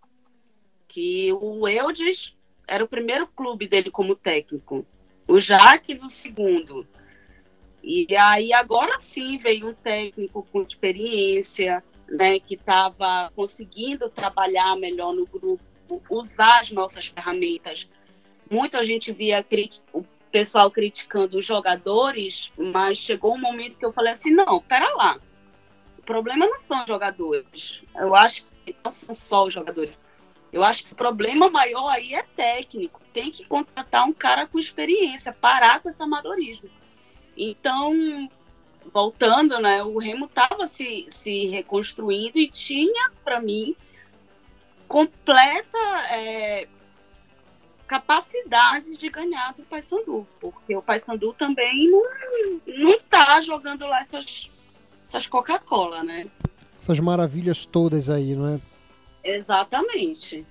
Que 0.88 1.32
o 1.34 1.68
Eudes 1.68 2.34
era 2.68 2.84
o 2.84 2.88
primeiro 2.88 3.28
clube 3.28 3.68
dele 3.68 3.92
como 3.92 4.16
técnico 4.16 4.86
o 5.28 5.40
Jaques 5.40 6.02
o 6.02 6.10
segundo. 6.10 6.88
E 7.84 8.16
aí 8.16 8.54
agora 8.54 9.00
sim 9.00 9.38
veio 9.38 9.70
um 9.70 9.74
técnico 9.74 10.48
com 10.52 10.62
experiência, 10.62 11.84
né, 12.08 12.40
que 12.40 12.56
estava 12.56 13.32
conseguindo 13.36 14.10
trabalhar 14.10 14.76
melhor 14.78 15.14
no 15.14 15.26
grupo, 15.26 15.62
usar 16.10 16.60
as 16.60 16.72
nossas 16.72 17.08
ferramentas. 17.08 17.88
Muita 18.50 18.84
gente 18.84 19.12
via 19.12 19.46
o 19.94 20.04
pessoal 20.32 20.72
criticando 20.72 21.38
os 21.38 21.46
jogadores, 21.46 22.50
mas 22.58 22.98
chegou 22.98 23.36
um 23.36 23.40
momento 23.40 23.78
que 23.78 23.86
eu 23.86 23.94
falei 23.94 24.14
assim, 24.14 24.32
não, 24.32 24.62
pera 24.62 24.90
lá, 24.96 25.20
problema 26.08 26.48
não 26.48 26.60
são 26.60 26.82
os 26.82 26.88
jogadores, 26.88 27.82
eu 27.96 28.16
acho 28.16 28.46
que 28.66 28.76
não 28.84 28.92
são 28.92 29.14
só 29.14 29.46
os 29.46 29.54
jogadores, 29.54 29.96
eu 30.52 30.64
acho 30.64 30.86
que 30.86 30.94
o 30.94 30.96
problema 30.96 31.50
maior 31.50 31.90
aí 31.90 32.14
é 32.14 32.24
técnico. 32.24 33.02
Tem 33.14 33.30
que 33.30 33.46
contratar 33.46 34.06
um 34.06 34.14
cara 34.14 34.48
com 34.48 34.58
experiência, 34.58 35.34
parar 35.34 35.82
com 35.82 35.90
esse 35.90 36.02
amadorismo. 36.02 36.70
Então, 37.36 38.30
voltando, 38.94 39.60
né, 39.60 39.84
o 39.84 39.98
Remo 39.98 40.26
estava 40.26 40.66
se, 40.66 41.08
se 41.12 41.46
reconstruindo 41.48 42.40
e 42.40 42.48
tinha, 42.48 43.12
para 43.24 43.42
mim, 43.42 43.76
completa 44.88 45.78
é, 46.10 46.68
capacidade 47.86 48.98
de 48.98 49.10
ganhar 49.10 49.54
do 49.54 49.64
Paysandu, 49.64 50.28
porque 50.40 50.76
o 50.76 50.82
Paysandu 50.82 51.34
também 51.34 51.90
não, 51.90 52.62
não 52.66 53.00
tá 53.02 53.40
jogando 53.42 53.86
lá 53.86 54.02
essas, 54.02 54.50
essas 55.08 55.26
Coca-Cola, 55.28 56.04
né? 56.04 56.26
Essas 56.76 57.00
maravilhas 57.00 57.66
todas 57.66 58.10
aí, 58.10 58.36
não 58.36 58.48
é? 58.48 58.60
Exatamente. 59.24 60.46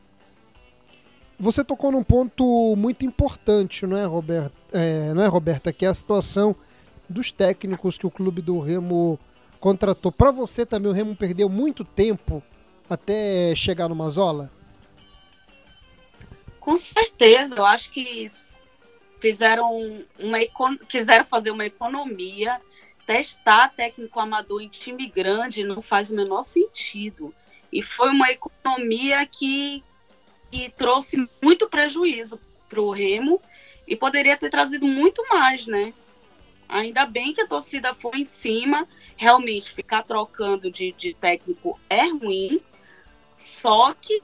Você 1.38 1.62
tocou 1.62 1.92
num 1.92 2.03
ponto 2.03 2.75
muito 2.77 3.05
importante, 3.05 3.87
não 3.87 3.97
é, 3.97 4.05
Roberta? 4.05 4.55
É, 4.73 5.12
não 5.12 5.23
é, 5.23 5.27
Roberta? 5.27 5.73
Que 5.73 5.85
é 5.85 5.88
a 5.88 5.95
situação 5.95 6.57
dos 7.09 7.31
técnicos 7.31 7.99
que 7.99 8.07
o 8.07 8.11
clube 8.11 8.40
do 8.40 8.59
Remo 8.59 9.19
contratou. 9.61 10.11
Para 10.11 10.31
você 10.31 10.64
também, 10.64 10.90
o 10.90 10.95
Remo 10.95 11.14
perdeu 11.14 11.49
muito 11.49 11.85
tempo 11.85 12.42
até 12.88 13.55
chegar 13.55 13.88
no 13.88 13.95
Mazola? 13.95 14.51
Com 16.59 16.77
certeza, 16.77 17.55
eu 17.55 17.64
acho 17.64 17.92
que 17.92 18.27
fizeram 19.21 20.05
uma 20.19 20.38
quiseram 20.88 21.25
fazer 21.25 21.51
uma 21.51 21.66
economia, 21.66 22.61
testar 23.07 23.73
técnico 23.75 24.19
amador 24.19 24.61
em 24.61 24.69
time 24.69 25.07
grande 25.09 25.62
não 25.62 25.81
faz 25.81 26.11
o 26.11 26.14
menor 26.14 26.42
sentido. 26.42 27.33
E 27.73 27.81
foi 27.83 28.11
uma 28.11 28.31
economia 28.31 29.25
que, 29.27 29.83
que 30.51 30.69
trouxe 30.71 31.29
muito 31.40 31.69
prejuízo 31.69 32.40
para 32.69 32.81
o 32.81 32.90
Remo 32.90 33.40
e 33.87 33.95
poderia 33.95 34.37
ter 34.37 34.51
trazido 34.51 34.87
muito 34.87 35.25
mais, 35.29 35.66
né? 35.66 35.95
Ainda 36.69 37.07
bem 37.07 37.33
que 37.33 37.40
a 37.40 37.47
torcida 37.47 37.95
foi 37.95 38.19
em 38.19 38.25
cima. 38.25 38.88
Realmente, 39.16 39.73
ficar 39.73 40.03
trocando 40.03 40.71
de, 40.71 40.92
de 40.92 41.14
técnico 41.14 41.79
é 41.88 42.09
ruim. 42.09 42.61
Só 43.37 43.95
que 43.95 44.21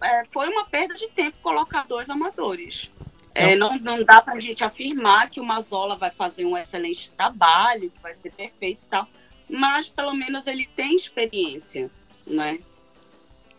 é, 0.00 0.24
foi 0.32 0.48
uma 0.48 0.64
perda 0.64 0.94
de 0.94 1.08
tempo 1.08 1.36
colocar 1.42 1.86
dois 1.86 2.08
amadores. 2.08 2.90
É, 3.40 3.56
não, 3.56 3.78
não 3.78 4.04
dá 4.04 4.20
para 4.20 4.34
a 4.34 4.38
gente 4.38 4.62
afirmar 4.62 5.30
que 5.30 5.40
o 5.40 5.44
Mazola 5.44 5.96
vai 5.96 6.10
fazer 6.10 6.44
um 6.44 6.56
excelente 6.56 7.10
trabalho, 7.10 7.90
que 7.90 8.02
vai 8.02 8.14
ser 8.14 8.30
perfeito 8.32 8.80
e 8.84 8.90
tal. 8.90 9.08
Mas 9.48 9.88
pelo 9.88 10.14
menos 10.14 10.46
ele 10.46 10.68
tem 10.76 10.94
experiência 10.94 11.90
né? 12.30 12.58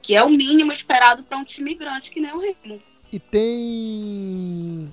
Que 0.01 0.15
é 0.15 0.23
o 0.23 0.29
mínimo 0.29 0.71
esperado 0.71 1.23
para 1.23 1.37
um 1.37 1.43
time 1.43 1.75
grande 1.75 2.09
que 2.09 2.19
nem 2.19 2.33
o 2.33 2.39
Remo. 2.39 2.81
E 3.11 3.19
tem 3.19 4.91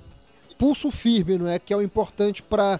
pulso 0.57 0.91
firme, 0.91 1.37
não 1.37 1.47
é? 1.47 1.57
Que 1.57 1.73
é 1.73 1.77
o 1.77 1.81
importante 1.81 2.43
para 2.43 2.79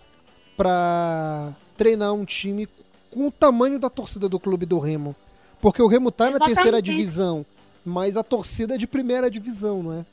para 0.56 1.54
treinar 1.78 2.14
um 2.14 2.26
time 2.26 2.68
com 3.10 3.28
o 3.28 3.32
tamanho 3.32 3.80
da 3.80 3.90
torcida 3.90 4.28
do 4.28 4.38
clube 4.38 4.66
do 4.66 4.78
Remo. 4.78 5.16
Porque 5.62 5.82
o 5.82 5.88
Remo 5.88 6.12
tá 6.12 6.26
Exatamente. 6.26 6.50
na 6.50 6.56
terceira 6.56 6.82
divisão, 6.82 7.46
mas 7.86 8.18
a 8.18 8.24
torcida 8.24 8.76
é 8.76 8.78
de 8.78 8.86
primeira 8.86 9.32
divisão, 9.32 9.82
não 9.82 9.94
é? 9.94 10.06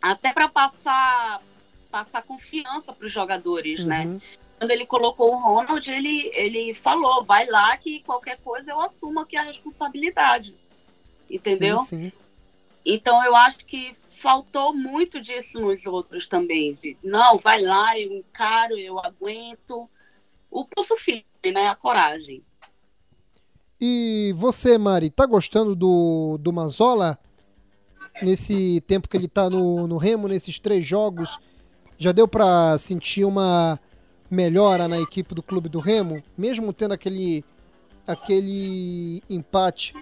Até 0.00 0.32
para 0.32 0.48
passar 0.48 1.42
passar 1.90 2.22
confiança 2.22 2.92
para 2.92 3.06
os 3.06 3.12
jogadores, 3.12 3.84
né? 3.84 4.06
Uhum. 4.06 4.20
quando 4.58 4.70
ele 4.70 4.86
colocou 4.86 5.34
o 5.34 5.38
Ronald, 5.38 5.90
ele, 5.90 6.30
ele 6.34 6.72
falou, 6.72 7.24
vai 7.24 7.46
lá 7.46 7.76
que 7.76 8.00
qualquer 8.00 8.38
coisa 8.44 8.70
eu 8.70 8.80
assumo 8.80 9.20
aqui 9.20 9.36
a 9.36 9.42
responsabilidade. 9.42 10.54
Entendeu? 11.28 11.78
Sim, 11.78 12.10
sim. 12.10 12.12
Então 12.84 13.24
eu 13.24 13.34
acho 13.34 13.64
que 13.64 13.92
faltou 14.20 14.74
muito 14.74 15.20
disso 15.20 15.58
nos 15.60 15.86
outros 15.86 16.28
também. 16.28 16.78
De, 16.80 16.96
não, 17.02 17.38
vai 17.38 17.60
lá, 17.60 17.98
eu 17.98 18.12
encaro, 18.12 18.78
eu 18.78 18.98
aguento. 18.98 19.88
O 20.50 20.64
pulso 20.64 20.96
firme, 20.96 21.24
né? 21.52 21.68
A 21.68 21.74
coragem. 21.74 22.42
E 23.80 24.34
você, 24.36 24.76
Mari, 24.76 25.08
tá 25.08 25.24
gostando 25.24 25.74
do, 25.74 26.36
do 26.38 26.52
Mazola? 26.52 27.18
Nesse 28.22 28.80
tempo 28.86 29.08
que 29.08 29.16
ele 29.16 29.28
tá 29.28 29.48
no, 29.48 29.86
no 29.86 29.96
Remo, 29.96 30.28
nesses 30.28 30.58
três 30.58 30.84
jogos, 30.84 31.38
já 31.96 32.12
deu 32.12 32.28
pra 32.28 32.76
sentir 32.78 33.24
uma, 33.24 33.78
melhora 34.30 34.86
na 34.86 34.98
equipe 34.98 35.34
do 35.34 35.42
clube 35.42 35.68
do 35.68 35.80
Remo, 35.80 36.22
mesmo 36.38 36.72
tendo 36.72 36.94
aquele, 36.94 37.44
aquele 38.06 39.22
empate 39.28 39.94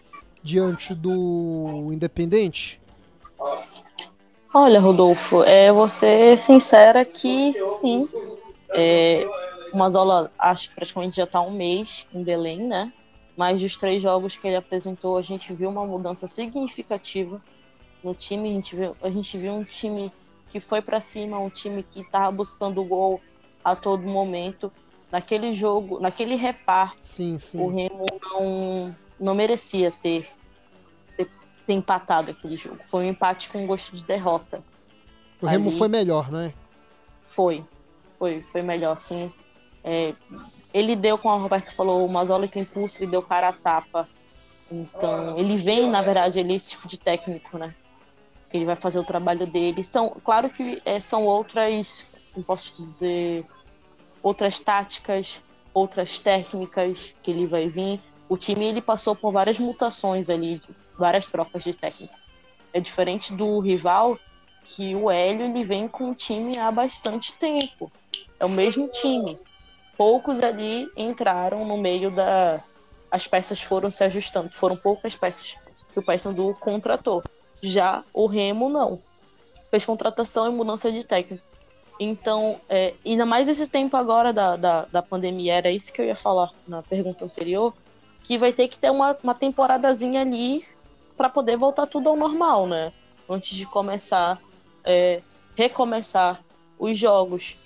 diante 0.43 0.95
do 0.95 1.91
Independente? 1.91 2.81
Olha, 4.53 4.81
Rodolfo, 4.81 5.43
é, 5.43 5.73
você 5.73 6.37
sincera 6.37 7.05
que 7.05 7.55
sim. 7.81 8.09
É, 8.71 9.27
o 9.73 9.77
Mazola 9.77 10.31
acho 10.39 10.69
que 10.69 10.75
praticamente 10.75 11.17
já 11.17 11.25
está 11.25 11.41
um 11.41 11.51
mês 11.51 12.07
em 12.15 12.23
Belém, 12.23 12.61
né? 12.61 12.93
Mas 13.37 13.61
dos 13.61 13.77
três 13.77 14.03
jogos 14.03 14.37
que 14.37 14.47
ele 14.47 14.57
apresentou, 14.57 15.17
a 15.17 15.23
gente 15.23 15.53
viu 15.55 15.71
uma 15.71 15.87
mudança 15.87 16.27
significativa 16.27 17.41
no 18.03 18.15
time. 18.15 18.51
A 18.51 18.53
gente 18.53 18.77
viu, 18.77 18.97
a 19.03 19.11
gente 19.11 19.39
viu 19.39 19.53
um 19.53 19.65
time 19.65 20.13
que 20.51 20.61
foi 20.61 20.81
para 20.81 21.01
cima, 21.01 21.39
um 21.39 21.51
time 21.51 21.83
que 21.83 22.01
estava 22.01 22.31
buscando 22.31 22.81
o 22.81 22.85
gol 22.85 23.21
a 23.65 23.77
todo 23.77 24.03
momento. 24.03 24.73
Naquele 25.11 25.55
jogo, 25.55 26.01
naquele 26.01 26.35
repar, 26.35 26.95
sim, 27.03 27.39
sim. 27.39 27.59
o 27.61 27.69
Remo 27.69 28.05
não, 28.23 28.95
não 29.19 29.35
merecia 29.35 29.91
ter, 29.91 30.29
ter, 31.17 31.31
ter, 31.67 31.73
empatado 31.73 32.31
aquele 32.31 32.57
jogo. 32.57 32.79
Foi 32.89 33.07
um 33.07 33.09
empate 33.09 33.49
com 33.49 33.67
gosto 33.67 33.97
de 33.97 34.03
derrota. 34.05 34.63
O 35.41 35.47
Ali, 35.47 35.57
Remo 35.57 35.71
foi 35.71 35.89
melhor, 35.89 36.31
né? 36.31 36.53
Foi, 37.27 37.65
foi, 38.19 38.45
foi 38.53 38.61
melhor, 38.61 38.99
sim. 38.99 39.33
É, 39.83 40.13
ele 40.75 40.95
deu, 40.95 41.17
como 41.17 41.35
a 41.35 41.39
Roberta 41.39 41.73
falou, 41.73 42.05
o 42.05 42.11
Mazola 42.11 42.47
tem 42.47 42.63
impulso, 42.63 43.03
ele 43.03 43.11
deu 43.11 43.23
cara 43.23 43.49
a 43.49 43.53
tapa. 43.53 44.07
Então, 44.71 45.39
ele 45.39 45.57
vem, 45.57 45.89
na 45.89 46.03
verdade, 46.03 46.39
ele 46.39 46.53
é 46.53 46.57
esse 46.57 46.69
tipo 46.69 46.87
de 46.87 46.99
técnico, 46.99 47.57
né? 47.57 47.75
Ele 48.53 48.65
vai 48.65 48.77
fazer 48.77 48.99
o 48.99 49.05
trabalho 49.05 49.47
dele. 49.47 49.85
São, 49.85 50.11
claro 50.25 50.49
que 50.51 50.81
é, 50.85 51.01
são 51.01 51.25
outras, 51.25 52.07
não 52.37 52.43
posso 52.43 52.73
dizer, 52.77 53.45
outras 54.23 54.61
táticas, 54.61 55.41
outras 55.75 56.19
técnicas 56.19 57.15
que 57.23 57.31
ele 57.31 57.47
vai 57.47 57.69
vir. 57.69 58.01
O 58.29 58.37
time 58.37 58.65
ele 58.67 58.81
passou 58.81 59.15
por 59.15 59.33
várias 59.33 59.59
mutações 59.59 60.29
ali, 60.29 60.61
várias 60.99 61.27
trocas 61.27 61.63
de 61.65 61.75
técnico. 61.75 62.15
É 62.73 62.81
diferente 62.81 63.33
do 63.35 63.59
rival, 63.61 64.19
que 64.65 64.95
o 64.95 65.11
Hélio 65.11 65.47
ele 65.47 65.65
vem 65.65 65.89
com 65.89 66.11
o 66.11 66.15
time 66.15 66.59
há 66.59 66.71
bastante 66.71 67.35
tempo. 67.35 67.91
É 68.39 68.45
o 68.45 68.51
mesmo 68.51 68.89
time 68.89 69.39
poucos 69.99 70.41
ali 70.41 70.89
entraram 70.97 71.67
no 71.67 71.77
meio 71.77 72.09
da. 72.13 72.63
As 73.11 73.27
peças 73.27 73.61
foram 73.61 73.91
se 73.91 74.05
ajustando. 74.05 74.49
Foram 74.51 74.77
poucas 74.77 75.17
peças 75.17 75.57
que 75.93 75.99
o 75.99 76.03
Paysandu 76.03 76.55
contratou. 76.61 77.23
Já 77.63 78.05
o 78.13 78.27
Remo 78.27 78.69
não. 78.69 79.01
Fez 79.71 79.85
contratação 79.85 80.49
e 80.49 80.55
mudança 80.55 80.91
de 80.91 81.05
técnico. 81.05 81.45
Então, 82.01 82.61
é, 82.69 82.95
ainda 83.05 83.27
mais 83.27 83.49
esse 83.49 83.67
tempo 83.67 83.97
agora 83.97 84.33
da, 84.33 84.57
da, 84.57 84.85
da, 84.85 85.03
pandemia, 85.03 85.55
era 85.55 85.71
isso 85.71 85.93
que 85.93 86.01
eu 86.01 86.07
ia 86.07 86.15
falar 86.15 86.53
na 86.67 86.81
pergunta 86.81 87.25
anterior, 87.25 87.75
que 88.23 88.39
vai 88.39 88.53
ter 88.53 88.69
que 88.69 88.79
ter 88.79 88.91
uma, 88.91 89.17
uma 89.23 89.35
temporadazinha 89.35 90.21
ali 90.21 90.65
para 91.17 91.29
poder 91.29 91.57
voltar 91.57 91.87
tudo 91.87 92.09
ao 92.09 92.17
normal, 92.17 92.67
né? 92.67 92.93
Antes 93.29 93.57
de 93.57 93.67
começar, 93.67 94.41
é, 94.85 95.21
recomeçar 95.57 96.41
os 96.79 96.97
jogos. 96.97 97.57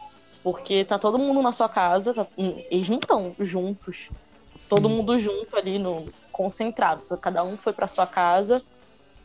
Porque 0.43 0.85
tá 0.85 0.99
todo 0.99 1.19
mundo 1.19 1.43
na 1.43 1.53
sua 1.53 1.69
casa, 1.69 2.15
tá, 2.15 2.27
eles 2.37 2.89
não 2.89 2.99
estão 2.99 3.37
juntos. 3.39 4.09
Sim. 4.57 4.75
Todo 4.75 4.89
mundo 4.89 5.19
junto 5.19 5.57
ali, 5.57 5.79
no, 5.79 6.07
concentrado. 6.33 7.03
Cada 7.19 7.45
um 7.45 7.57
foi 7.57 7.73
para 7.73 7.87
sua 7.87 8.07
casa. 8.07 8.63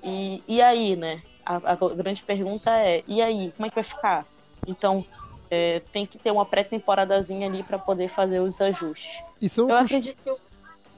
E, 0.04 0.44
e 0.48 0.62
aí, 0.62 0.96
né? 0.96 1.22
A, 1.46 1.56
a, 1.74 1.76
grande 1.76 2.22
pergunta 2.24 2.72
é: 2.72 3.04
e 3.08 3.22
aí? 3.22 3.52
Como 3.56 3.66
é 3.66 3.70
que 3.70 3.76
vai 3.76 3.84
ficar? 3.84 4.26
Então, 4.68 5.06
é, 5.50 5.82
tem 5.92 6.06
que 6.06 6.18
ter 6.18 6.32
uma 6.32 6.46
pré-temporadazinha 6.46 7.48
ali 7.48 7.64
para 7.64 7.80
poder 7.80 8.10
fazer 8.10 8.40
os 8.40 8.60
ajustes. 8.60 9.24
E 9.42 9.48
são 9.48 9.70
eu 9.70 9.78
acredito 9.78 10.22
que. 10.22 10.30
Eu... 10.30 10.40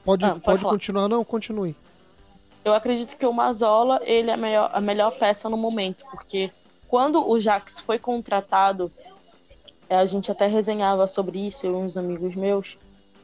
Pode, 0.03 0.25
ah, 0.25 0.29
pode, 0.29 0.41
pode 0.43 0.65
continuar, 0.65 1.07
não? 1.07 1.23
Continue. 1.23 1.75
Eu 2.63 2.73
acredito 2.73 3.15
que 3.15 3.25
o 3.25 3.33
Mazola 3.33 3.99
ele 4.03 4.29
é 4.29 4.33
a 4.33 4.37
melhor, 4.37 4.69
a 4.73 4.81
melhor 4.81 5.11
peça 5.11 5.49
no 5.49 5.57
momento, 5.57 6.03
porque 6.11 6.51
quando 6.87 7.27
o 7.27 7.39
Jax 7.39 7.79
foi 7.79 7.99
contratado, 7.99 8.91
é, 9.87 9.95
a 9.95 10.05
gente 10.05 10.31
até 10.31 10.47
resenhava 10.47 11.07
sobre 11.07 11.45
isso, 11.45 11.65
eu 11.65 11.73
e 11.73 11.75
uns 11.75 11.97
amigos 11.97 12.35
meus. 12.35 12.77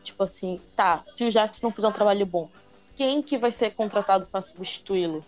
Tipo 0.03 0.23
assim, 0.23 0.61
tá, 0.75 1.03
se 1.07 1.25
o 1.25 1.31
Jax 1.31 1.61
não 1.61 1.71
fizer 1.71 1.87
um 1.87 1.91
trabalho 1.91 2.25
bom, 2.25 2.47
quem 2.95 3.21
que 3.21 3.37
vai 3.37 3.51
ser 3.51 3.73
contratado 3.73 4.27
para 4.27 4.41
substituí-lo? 4.41 5.25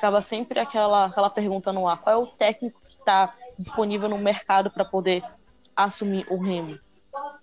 Ficava 0.00 0.22
sempre 0.22 0.58
aquela, 0.58 1.04
aquela 1.04 1.28
pergunta 1.28 1.70
no 1.74 1.86
ar: 1.86 2.00
qual 2.00 2.14
é 2.14 2.18
o 2.18 2.26
técnico 2.26 2.80
que 2.88 2.94
está 2.94 3.34
disponível 3.58 4.08
no 4.08 4.16
mercado 4.16 4.70
para 4.70 4.82
poder 4.82 5.22
assumir 5.76 6.26
o 6.30 6.38
Remo? 6.38 6.78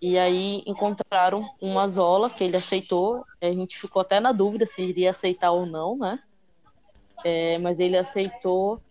E 0.01 0.17
aí 0.17 0.63
encontraram 0.65 1.47
uma 1.61 1.87
Zola 1.87 2.31
que 2.31 2.43
ele 2.43 2.57
aceitou. 2.57 3.23
A 3.39 3.45
gente 3.45 3.77
ficou 3.77 4.01
até 4.01 4.19
na 4.19 4.31
dúvida 4.31 4.65
se 4.65 4.81
iria 4.81 5.11
aceitar 5.11 5.51
ou 5.51 5.67
não, 5.67 5.99
né? 5.99 6.19
É, 7.23 7.59
mas 7.59 7.79
ele 7.79 7.95
aceitou. 7.95 8.81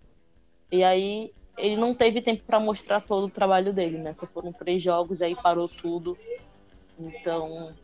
E 0.70 0.84
aí 0.84 1.34
ele 1.58 1.76
não 1.76 1.92
teve 1.92 2.22
tempo 2.22 2.44
para 2.46 2.60
mostrar 2.60 3.00
todo 3.00 3.26
o 3.26 3.30
trabalho 3.30 3.72
dele, 3.72 3.98
né? 3.98 4.14
Só 4.14 4.28
foram 4.28 4.52
três 4.52 4.80
jogos, 4.80 5.20
aí 5.20 5.34
parou 5.34 5.68
tudo. 5.68 6.16
Então, 6.96 7.74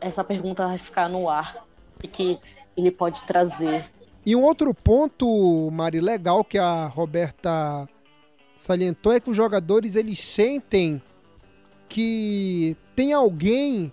essa 0.00 0.24
pergunta 0.24 0.66
vai 0.66 0.78
ficar 0.78 1.10
no 1.10 1.28
ar. 1.28 1.66
O 2.02 2.08
que 2.08 2.40
ele 2.74 2.90
pode 2.90 3.22
trazer? 3.24 3.84
E 4.24 4.36
um 4.36 4.42
outro 4.42 4.74
ponto, 4.74 5.70
Mari, 5.72 6.00
legal 6.00 6.44
que 6.44 6.58
a 6.58 6.86
Roberta 6.86 7.88
salientou 8.54 9.12
é 9.12 9.20
que 9.20 9.30
os 9.30 9.36
jogadores 9.36 9.96
eles 9.96 10.22
sentem 10.22 11.00
que 11.88 12.76
tem 12.94 13.12
alguém 13.12 13.92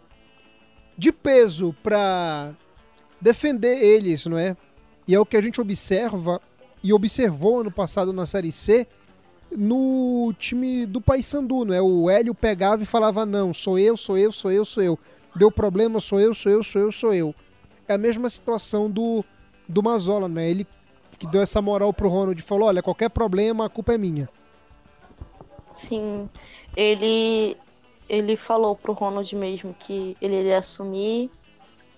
de 0.97 1.11
peso 1.11 1.73
para 1.81 2.53
defender 3.21 3.81
eles, 3.81 4.25
não 4.25 4.37
é? 4.37 4.57
E 5.07 5.15
é 5.15 5.19
o 5.19 5.25
que 5.25 5.37
a 5.37 5.41
gente 5.41 5.61
observa 5.61 6.41
e 6.83 6.91
observou 6.91 7.61
ano 7.61 7.71
passado 7.71 8.11
na 8.11 8.25
Série 8.25 8.51
C 8.51 8.85
no 9.49 10.33
time 10.37 10.85
do 10.85 10.99
Paysandu, 10.99 11.63
não 11.63 11.73
é? 11.73 11.81
O 11.81 12.09
Hélio 12.09 12.35
pegava 12.35 12.83
e 12.83 12.85
falava: 12.85 13.25
"Não, 13.25 13.53
sou 13.53 13.79
eu, 13.79 13.95
sou 13.95 14.17
eu, 14.17 14.31
sou 14.31 14.51
eu, 14.51 14.65
sou 14.65 14.83
eu. 14.83 14.99
Deu 15.35 15.49
problema, 15.49 15.99
sou 16.01 16.19
eu, 16.19 16.33
sou 16.33 16.51
eu, 16.51 16.63
sou 16.63 16.81
eu, 16.81 16.91
sou 16.91 17.13
eu". 17.13 17.33
É 17.87 17.93
a 17.93 17.97
mesma 17.97 18.27
situação 18.27 18.91
do 18.91 19.23
do 19.67 19.83
Mazola, 19.83 20.27
né? 20.27 20.49
Ele 20.49 20.67
que 21.17 21.25
deu 21.27 21.41
essa 21.41 21.61
moral 21.61 21.91
pro 21.93 22.09
Ronald 22.09 22.39
e 22.39 22.43
falou: 22.43 22.67
"Olha, 22.67 22.83
qualquer 22.83 23.09
problema, 23.09 23.65
a 23.65 23.69
culpa 23.69 23.93
é 23.93 23.97
minha". 23.97 24.29
Sim. 25.73 26.29
Ele 26.75 27.57
ele 28.09 28.37
falou 28.37 28.75
pro 28.75 28.93
Ronald 28.93 29.35
mesmo 29.35 29.75
que 29.77 30.15
ele 30.21 30.39
iria 30.39 30.59
assumir 30.59 31.29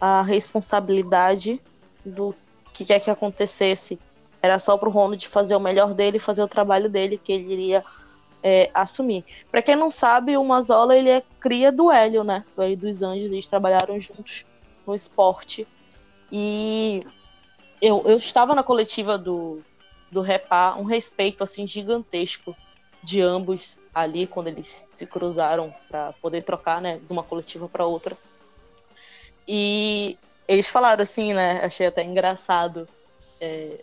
a 0.02 0.22
responsabilidade 0.22 1.62
do 2.04 2.34
que 2.74 2.86
quer 2.86 3.00
que 3.00 3.12
acontecesse 3.12 4.00
era 4.42 4.58
só 4.58 4.78
pro 4.78 4.90
Ronald 4.90 5.28
fazer 5.28 5.56
o 5.56 5.60
melhor 5.60 5.94
dele, 5.94 6.18
fazer 6.18 6.42
o 6.42 6.48
trabalho 6.48 6.90
dele 6.90 7.20
que 7.22 7.32
ele 7.32 7.52
iria 7.52 7.84
é, 8.42 8.70
assumir. 8.74 9.26
Para 9.52 9.62
quem 9.62 9.76
não 9.76 9.92
sabe, 9.92 10.38
o 10.38 10.44
Mazola 10.44 10.98
ele 10.98 11.10
é 11.10 11.24
cria 11.40 11.72
do 11.72 11.92
Hélio, 11.92 12.24
né? 12.24 12.46
Do 12.56 12.62
Hélio 12.62 12.78
dos 12.78 13.04
Anjos, 13.04 13.32
eles 13.32 13.48
trabalharam 13.48 14.00
juntos 14.00 14.46
no 14.88 14.96
esporte. 14.96 15.68
E 16.32 17.04
eu, 17.82 18.04
eu 18.06 18.18
estava 18.18 18.54
na 18.54 18.63
coletiva 18.63 19.18
do, 19.18 19.62
do 20.12 20.22
Repar, 20.22 20.80
um 20.80 20.84
respeito 20.84 21.44
assim 21.44 21.68
gigantesco 21.68 22.56
de 23.02 23.22
ambos 23.22 23.78
ali 23.94 24.28
quando 24.28 24.48
eles 24.48 24.84
se 24.92 25.06
cruzaram 25.06 25.74
para 25.88 26.13
poder 26.22 26.44
trocar, 26.44 26.82
né, 26.82 27.00
de 27.06 27.12
uma 27.12 27.24
coletiva 27.24 27.68
para 27.68 27.86
outra. 27.86 28.18
E 29.48 30.18
eles 30.48 30.68
falaram 30.68 31.02
assim, 31.04 31.34
né? 31.34 31.62
Achei 31.63 31.88
até 31.88 32.04
engraçado. 32.04 32.88
É, 33.42 33.80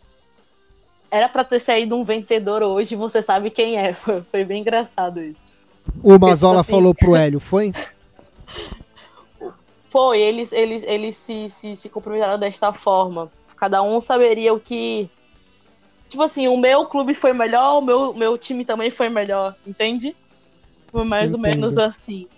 era 1.11 1.28
para 1.28 1.44
ter 1.44 1.61
saído 1.61 1.96
um 1.96 2.04
vencedor 2.04 2.62
hoje, 2.62 2.94
você 2.94 3.22
sabe 3.22 3.50
quem 3.50 3.78
é. 3.78 3.94
Foi, 3.94 4.22
foi 4.22 4.44
bem 4.44 4.61
engraçado 4.61 5.20
isso. 5.20 5.40
O 6.02 6.18
Mazola 6.18 6.61
assim... 6.61 6.72
falou 6.72 6.94
pro 6.94 7.14
Hélio, 7.16 7.40
foi? 7.40 7.72
Foi, 9.88 10.20
eles, 10.20 10.52
eles, 10.52 10.82
eles 10.82 11.16
se, 11.16 11.48
se, 11.48 11.76
se 11.76 11.88
comprometeram 11.88 12.38
desta 12.38 12.72
forma. 12.72 13.30
Cada 13.56 13.82
um 13.82 14.00
saberia 14.00 14.52
o 14.52 14.60
que. 14.60 15.08
Tipo 16.08 16.22
assim, 16.22 16.46
o 16.46 16.56
meu 16.56 16.86
clube 16.86 17.14
foi 17.14 17.32
melhor, 17.32 17.78
o 17.78 17.82
meu, 17.82 18.14
meu 18.14 18.38
time 18.38 18.64
também 18.64 18.90
foi 18.90 19.08
melhor, 19.08 19.56
entende? 19.66 20.14
Foi 20.88 21.04
mais 21.04 21.32
Entendo. 21.32 21.44
ou 21.44 21.50
menos 21.50 21.78
assim. 21.78 22.28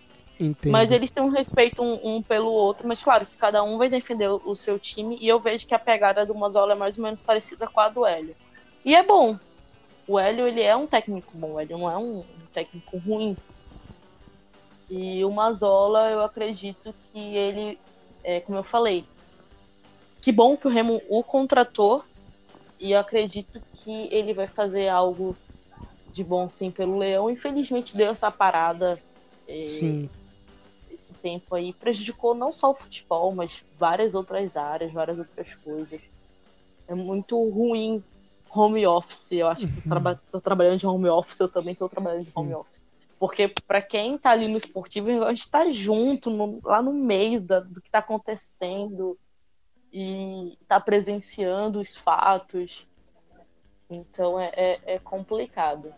Entendo. 0.41 0.73
Mas 0.73 0.91
eles 0.91 1.11
têm 1.11 1.23
um 1.23 1.29
respeito 1.29 1.83
um, 1.83 2.17
um, 2.17 2.23
pelo 2.23 2.51
outro, 2.51 2.87
mas 2.87 3.03
claro 3.03 3.27
que 3.27 3.37
cada 3.37 3.63
um 3.63 3.77
vai 3.77 3.89
defender 3.89 4.29
o, 4.29 4.41
o 4.45 4.57
seu 4.57 4.79
time, 4.79 5.19
e 5.21 5.29
eu 5.29 5.41
vejo 5.41 5.67
que 5.67 5.75
a 5.75 5.79
pegada 5.79 6.25
do 6.25 6.35
Mazola 6.35 6.73
é 6.73 6.77
mais 6.77 6.97
ou 6.97 7.05
menos 7.05 7.21
parecida 7.21 7.67
com 7.67 7.81
a 7.81 7.89
do 7.89 8.07
Hélio. 8.07 8.35
E 8.85 8.95
é 8.95 9.03
bom. 9.03 9.37
O 10.07 10.19
Hélio, 10.19 10.47
ele 10.47 10.63
é 10.63 10.75
um 10.75 10.87
técnico 10.87 11.33
bom, 11.35 11.55
o 11.55 11.61
Hélio 11.61 11.77
não 11.77 11.91
é 11.91 11.99
um, 11.99 12.25
técnico 12.53 12.97
ruim. 12.99 13.37
E 14.89 15.23
o 15.25 15.31
Mazola, 15.31 16.11
eu 16.11 16.23
acredito 16.23 16.95
que 17.13 17.19
ele, 17.19 17.79
é, 18.25 18.41
como 18.41 18.59
eu 18.59 18.65
falei, 18.65 19.05
que 20.29 20.33
bom 20.33 20.59
que 20.59 20.67
o 20.67 20.71
Remo 20.71 21.01
o 21.09 21.25
contratou 21.25 22.05
e 22.79 22.93
eu 22.93 22.99
acredito 22.99 23.63
que 23.73 23.91
ele 24.15 24.35
vai 24.35 24.47
fazer 24.47 24.87
algo 24.87 25.35
de 26.13 26.23
bom 26.23 26.51
sim 26.51 26.71
pelo 26.71 26.99
Leão. 26.99 27.31
Infelizmente 27.31 27.97
deu 27.97 28.11
essa 28.11 28.31
parada 28.31 29.01
Sim. 29.63 30.11
Esse 30.91 31.15
tempo 31.23 31.55
aí 31.55 31.73
prejudicou 31.73 32.35
não 32.35 32.53
só 32.53 32.73
o 32.73 32.75
futebol, 32.75 33.35
mas 33.35 33.63
várias 33.79 34.15
outras 34.15 34.55
áreas, 34.55 34.93
várias 34.93 35.19
outras 35.19 35.55
coisas. 35.65 36.03
É 36.87 36.95
muito 36.95 37.43
ruim 37.49 38.05
home 38.51 38.87
office. 38.87 39.33
Eu 39.33 39.49
acho 39.49 39.67
que 39.67 39.81
tu 39.81 39.95
Uhum. 39.95 40.17
tô 40.31 40.41
trabalhando 40.43 40.79
de 40.81 40.87
home 40.87 41.09
office, 41.09 41.41
eu 41.41 41.51
também 41.51 41.75
tô 41.75 41.89
trabalhando 41.89 42.25
de 42.25 42.33
home 42.35 42.49
Sim. 42.51 42.55
office. 42.55 42.83
Porque 43.19 43.49
pra 43.67 43.81
quem 43.81 44.19
tá 44.19 44.33
ali 44.33 44.47
no 44.47 44.59
esportivo, 44.59 45.25
a 45.25 45.33
gente 45.33 45.51
tá 45.51 45.71
junto, 45.71 46.29
no- 46.29 46.61
lá 46.63 46.83
no 46.83 46.93
meio 46.93 47.41
da- 47.41 47.61
do 47.61 47.81
que 47.81 47.91
tá 47.91 48.01
acontecendo 48.01 49.19
e 49.93 50.57
tá 50.67 50.81
presenciando 50.81 51.81
os 51.81 51.97
fatos. 51.97 52.87
Então 53.91 54.39
é, 54.39 54.51
é, 54.55 54.81
é 54.95 54.99
complicado. 54.99 55.93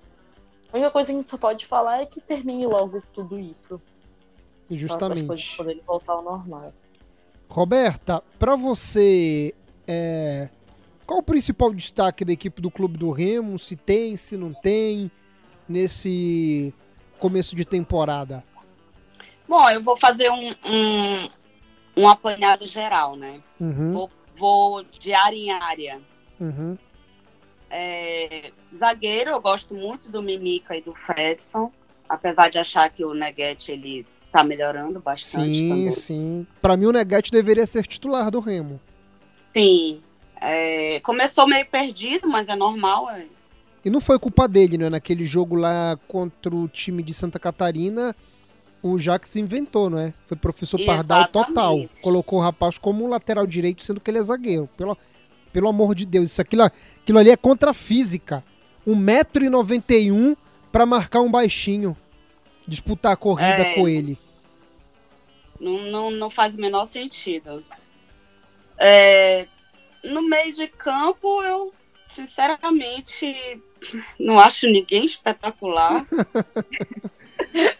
A 0.72 0.76
única 0.76 0.90
coisa 0.90 1.08
que 1.08 1.12
a 1.12 1.16
gente 1.18 1.30
só 1.30 1.36
pode 1.36 1.66
falar 1.66 2.02
é 2.02 2.06
que 2.06 2.20
termine 2.20 2.66
logo 2.66 3.02
tudo 3.12 3.38
isso. 3.38 3.80
Para 4.68 4.76
as 4.76 4.86
coisas 4.86 5.40
Justamente. 5.40 5.56
poderem 5.56 5.82
voltar 5.84 6.12
ao 6.12 6.22
normal. 6.22 6.72
Roberta, 7.48 8.22
pra 8.38 8.54
você, 8.54 9.52
é, 9.84 10.48
qual 11.04 11.18
o 11.18 11.22
principal 11.24 11.74
destaque 11.74 12.24
da 12.24 12.32
equipe 12.32 12.62
do 12.62 12.70
Clube 12.70 12.96
do 12.96 13.10
Remo? 13.10 13.58
Se 13.58 13.74
tem, 13.74 14.16
se 14.16 14.36
não 14.36 14.52
tem, 14.54 15.10
nesse 15.68 16.72
começo 17.18 17.56
de 17.56 17.64
temporada? 17.64 18.44
Bom, 19.48 19.68
eu 19.68 19.82
vou 19.82 19.96
fazer 19.96 20.30
um, 20.30 20.54
um, 20.64 21.28
um 21.96 22.08
apanhado 22.08 22.66
geral, 22.66 23.16
né? 23.16 23.40
Uhum, 23.60 23.92
Vou, 23.92 24.10
vou 24.36 24.84
de 24.84 25.12
área 25.12 25.36
em 25.36 25.50
área. 25.50 26.00
uhum, 26.40 26.76
É, 27.70 28.50
zagueiro, 28.76 29.30
eu 29.30 29.40
gosto 29.40 29.74
muito 29.74 30.10
do 30.10 30.22
Mimica 30.22 30.76
e 30.76 30.80
do 30.82 30.94
Fredson, 30.94 31.70
apesar 32.08 32.48
de 32.50 32.58
achar 32.58 32.88
que 32.90 33.04
o 33.04 33.14
Neguete 33.14 33.70
ele 33.72 34.04
tá 34.32 34.42
melhorando 34.42 35.00
bastante 35.00 35.48
Sim, 35.48 35.68
também. 35.68 35.92
sim. 35.92 36.46
Pra 36.60 36.76
mim 36.76 36.86
o 36.86 36.92
Neguete 36.92 37.30
deveria 37.30 37.66
ser 37.66 37.86
titular 37.86 38.30
do 38.30 38.40
Remo. 38.40 38.80
Sim. 39.52 40.00
É, 40.40 41.00
começou 41.00 41.46
meio 41.46 41.66
perdido, 41.66 42.26
mas 42.28 42.48
é 42.48 42.56
normal. 42.56 43.10
é. 43.10 43.26
E 43.84 43.90
não 43.90 44.00
foi 44.00 44.18
culpa 44.18 44.46
dele, 44.48 44.76
né? 44.76 44.88
Naquele 44.90 45.24
jogo 45.24 45.54
lá 45.56 45.98
contra 46.08 46.54
o 46.54 46.66
time 46.68 47.02
de 47.02 47.14
Santa 47.14 47.38
Catarina, 47.38 48.14
o 48.82 48.98
Jax 48.98 49.36
inventou, 49.36 49.90
não 49.90 49.98
é? 49.98 50.14
Foi 50.26 50.36
professor 50.36 50.78
Pardal 50.84 51.20
Exatamente. 51.22 51.48
total. 51.48 51.88
Colocou 52.02 52.38
o 52.38 52.42
rapaz 52.42 52.78
como 52.78 53.04
um 53.04 53.08
lateral 53.08 53.46
direito, 53.46 53.84
sendo 53.84 54.00
que 54.00 54.10
ele 54.10 54.18
é 54.18 54.22
zagueiro. 54.22 54.68
Pelo, 54.76 54.96
pelo 55.52 55.68
amor 55.68 55.94
de 55.94 56.06
Deus, 56.06 56.30
isso 56.30 56.40
aquilo, 56.40 56.62
aquilo 56.62 57.18
ali 57.18 57.30
é 57.30 57.36
contra 57.36 57.70
a 57.70 57.74
física. 57.74 58.42
1,91m 58.86 60.36
pra 60.72 60.86
marcar 60.86 61.20
um 61.20 61.30
baixinho. 61.30 61.96
Disputar 62.66 63.12
a 63.12 63.16
corrida 63.16 63.62
É. 63.62 63.74
com 63.74 63.88
ele. 63.88 64.18
Não, 65.58 65.78
não, 65.90 66.10
não 66.10 66.30
faz 66.30 66.54
o 66.54 66.60
menor 66.60 66.84
sentido. 66.86 67.62
É, 68.78 69.46
no 70.02 70.22
meio 70.22 70.52
de 70.54 70.66
campo, 70.68 71.42
eu 71.42 71.70
sinceramente 72.08 73.26
não 74.18 74.38
acho 74.38 74.66
ninguém 74.66 75.04
espetacular. 75.04 76.06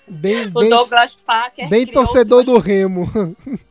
Bem, 0.07 0.47
O 0.49 0.61
bem, 0.61 0.69
Douglas 0.69 1.17
Parker. 1.17 1.69
bem 1.69 1.87
torcedor 1.87 2.43
do 2.45 2.59
Remo. 2.59 3.07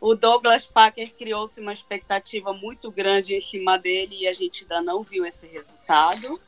O 0.00 0.16
Douglas 0.16 0.66
Parker 0.66 1.14
criou-se 1.14 1.60
uma 1.60 1.72
expectativa 1.72 2.52
muito 2.52 2.90
grande 2.90 3.34
em 3.34 3.40
cima 3.40 3.78
dele 3.78 4.16
e 4.20 4.26
a 4.26 4.32
gente 4.32 4.64
ainda 4.64 4.82
não 4.82 5.02
viu 5.02 5.24
esse 5.24 5.46
resultado. 5.46 6.40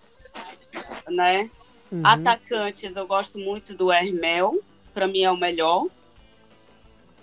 Né? 1.09 1.49
Uhum. 1.93 2.05
Atacantes, 2.05 2.83
eu 2.83 3.07
gosto 3.07 3.39
muito 3.39 3.75
do 3.75 3.93
Hermel, 3.93 4.61
para 4.93 5.07
mim 5.07 5.23
é 5.23 5.31
o 5.31 5.37
melhor. 5.37 5.87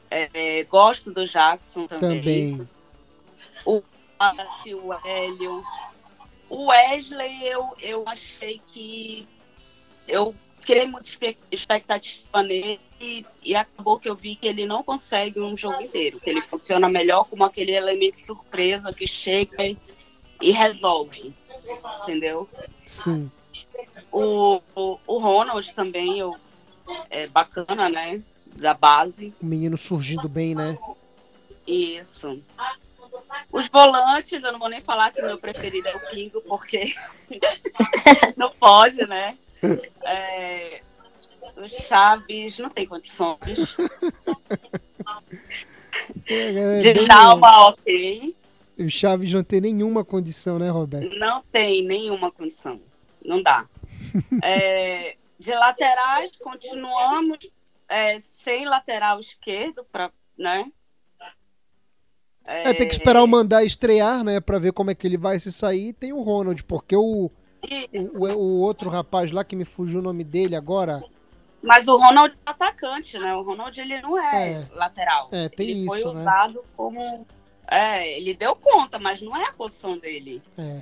É, 0.09 0.63
gosto 0.63 1.11
do 1.11 1.25
Jackson 1.25 1.85
também. 1.85 2.57
Também. 2.57 2.69
Wallace, 4.19 4.73
o 4.75 4.93
Hélio. 5.05 5.63
O 6.49 6.65
Wesley, 6.67 7.47
eu, 7.47 7.73
eu 7.79 8.03
achei 8.07 8.59
que 8.65 9.27
eu 10.09 10.35
criei 10.65 10.85
muita 10.85 11.09
expectativa 11.51 12.43
nele 12.43 12.79
e, 12.99 13.25
e 13.41 13.55
acabou 13.55 13.99
que 13.99 14.09
eu 14.09 14.15
vi 14.15 14.35
que 14.35 14.47
ele 14.47 14.65
não 14.65 14.83
consegue 14.83 15.39
um 15.39 15.55
jogo 15.55 15.81
inteiro, 15.81 16.19
que 16.19 16.29
ele 16.29 16.41
funciona 16.41 16.89
melhor 16.89 17.25
como 17.25 17.43
aquele 17.43 17.71
elemento 17.71 18.19
surpresa 18.19 18.93
que 18.93 19.07
chega 19.07 19.63
e, 19.63 19.77
e 20.41 20.51
resolve, 20.51 21.33
entendeu? 22.03 22.49
Sim. 22.85 23.31
O, 24.11 24.61
o, 24.75 24.99
o 25.07 25.17
Ronald 25.17 25.73
também 25.73 26.19
eu, 26.19 26.35
é 27.09 27.27
bacana, 27.27 27.89
né? 27.89 28.21
Da 28.55 28.73
base. 28.73 29.33
O 29.41 29.45
menino 29.45 29.77
surgindo 29.77 30.27
bem, 30.27 30.55
né? 30.55 30.77
Isso. 31.65 32.41
Os 33.51 33.67
volantes, 33.69 34.43
eu 34.43 34.51
não 34.51 34.59
vou 34.59 34.69
nem 34.69 34.81
falar 34.81 35.11
que 35.11 35.21
o 35.21 35.25
meu 35.25 35.39
preferido 35.39 35.87
é 35.87 35.95
o 35.95 36.09
Pingo, 36.09 36.41
porque 36.41 36.93
não 38.35 38.51
pode, 38.51 39.05
né? 39.07 39.37
É, 40.03 40.81
o 41.57 41.67
Chaves 41.67 42.57
não 42.59 42.69
tem 42.69 42.87
condições. 42.87 43.75
É, 46.27 46.77
é 46.77 46.93
Djalma, 46.93 47.69
ok. 47.69 48.35
O 48.77 48.89
Chaves 48.89 49.33
não 49.33 49.43
tem 49.43 49.59
nenhuma 49.59 50.05
condição, 50.05 50.57
né, 50.57 50.69
Roberto? 50.69 51.13
Não 51.17 51.43
tem 51.51 51.83
nenhuma 51.83 52.31
condição. 52.31 52.79
Não 53.23 53.41
dá. 53.41 53.65
É, 54.41 55.15
de 55.37 55.53
laterais, 55.53 56.31
continuamos 56.37 57.39
é, 57.87 58.19
sem 58.19 58.65
lateral 58.65 59.19
esquerdo, 59.19 59.85
pra, 59.91 60.11
né? 60.37 60.71
É, 62.45 62.73
tem 62.73 62.87
que 62.87 62.93
esperar 62.93 63.21
o 63.23 63.27
Mandar 63.27 63.63
estrear, 63.63 64.23
né, 64.23 64.39
pra 64.39 64.57
ver 64.57 64.73
como 64.73 64.89
é 64.89 64.95
que 64.95 65.05
ele 65.05 65.17
vai 65.17 65.39
se 65.39 65.51
sair. 65.51 65.93
Tem 65.93 66.11
o 66.11 66.21
Ronald, 66.21 66.63
porque 66.63 66.95
o. 66.95 67.29
o, 68.15 68.25
o 68.27 68.59
outro 68.61 68.89
rapaz 68.89 69.31
lá, 69.31 69.43
que 69.43 69.55
me 69.55 69.65
fugiu 69.65 69.99
o 69.99 70.03
nome 70.03 70.23
dele 70.23 70.55
agora, 70.55 71.03
Mas 71.61 71.87
o 71.87 71.97
Ronald 71.97 72.33
é 72.45 72.49
atacante, 72.49 73.17
né? 73.19 73.35
O 73.35 73.41
Ronald 73.41 73.79
ele 73.79 74.01
não 74.01 74.17
é, 74.17 74.51
É. 74.53 74.67
lateral. 74.73 75.27
É, 75.31 75.49
tem 75.49 75.69
ele 75.69 75.79
isso, 75.85 75.89
foi 76.01 76.13
né? 76.13 76.19
usado 76.21 76.63
como. 76.77 77.25
É, 77.67 78.17
ele 78.17 78.33
deu 78.33 78.55
conta, 78.55 78.97
mas 78.97 79.21
não 79.21 79.35
é 79.35 79.45
a 79.45 79.53
posição 79.53 79.97
dele. 79.97 80.41
é, 80.57 80.81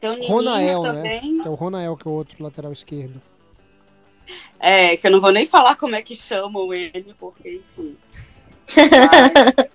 Tem 0.00 0.10
o 0.10 0.14
Nininho 0.14 0.32
Ronael, 0.32 0.82
né? 0.82 0.92
também. 0.92 1.40
que 1.40 1.46
é 1.46 1.50
o 1.50 1.54
Ronael, 1.54 1.96
que 1.96 2.08
é 2.08 2.10
o 2.10 2.14
outro 2.14 2.42
lateral 2.42 2.72
esquerdo. 2.72 3.20
É, 4.58 4.96
que 4.96 5.06
eu 5.06 5.10
não 5.10 5.20
vou 5.20 5.30
nem 5.30 5.46
falar 5.46 5.76
como 5.76 5.94
é 5.94 6.02
que 6.02 6.16
chamam 6.16 6.72
ele, 6.74 7.14
porque, 7.18 7.56
enfim. 7.62 7.96
Mas- 8.74 9.68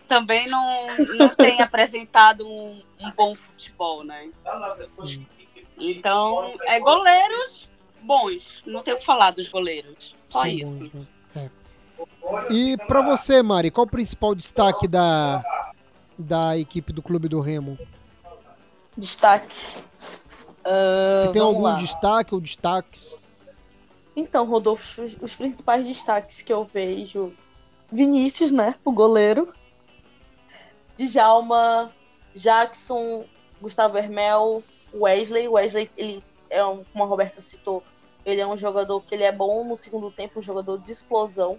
também 0.08 0.46
não, 0.48 0.86
não 1.18 1.28
tem 1.30 1.60
apresentado 1.62 2.46
um, 2.46 2.80
um 3.00 3.10
bom 3.12 3.34
futebol, 3.34 4.04
né? 4.04 4.30
Sim. 5.06 5.26
Então, 5.78 6.54
é 6.66 6.78
goleiros 6.78 7.68
bons. 8.02 8.62
Não 8.66 8.82
tem 8.82 8.94
o 8.94 8.98
que 8.98 9.04
falar 9.04 9.30
dos 9.32 9.48
goleiros. 9.48 10.14
Só 10.22 10.40
São 10.40 10.48
isso. 10.48 11.08
É. 11.36 11.50
E 12.50 12.76
pra 12.76 13.00
você, 13.00 13.42
Mari, 13.42 13.70
qual 13.70 13.86
o 13.86 13.90
principal 13.90 14.34
destaque 14.34 14.86
da, 14.86 15.42
da 16.18 16.56
equipe 16.56 16.92
do 16.92 17.02
Clube 17.02 17.28
do 17.28 17.40
Remo? 17.40 17.78
Destaques. 18.96 19.82
Se 21.18 21.28
tem 21.32 21.40
algum 21.40 21.62
lá. 21.62 21.74
destaque 21.74 22.34
ou 22.34 22.40
destaques? 22.40 23.16
Então, 24.14 24.44
Rodolfo, 24.44 25.02
os, 25.02 25.16
os 25.20 25.34
principais 25.34 25.86
destaques 25.86 26.42
que 26.42 26.52
eu 26.52 26.64
vejo. 26.64 27.32
Vinícius, 27.90 28.52
né? 28.52 28.74
O 28.84 28.92
goleiro. 28.92 29.52
Djalma, 30.98 31.90
Jackson, 32.34 33.24
Gustavo 33.60 33.98
Hermel, 33.98 34.62
Wesley. 34.92 35.48
Wesley, 35.48 35.90
ele 35.96 36.24
é 36.48 36.64
um, 36.64 36.84
como 36.84 37.04
a 37.04 37.06
Roberta 37.06 37.40
citou, 37.40 37.82
ele 38.24 38.40
é 38.40 38.46
um 38.46 38.56
jogador 38.56 39.00
que 39.02 39.14
ele 39.14 39.24
é 39.24 39.32
bom 39.32 39.64
no 39.64 39.76
segundo 39.76 40.10
tempo, 40.10 40.40
um 40.40 40.42
jogador 40.42 40.78
de 40.78 40.92
explosão. 40.92 41.58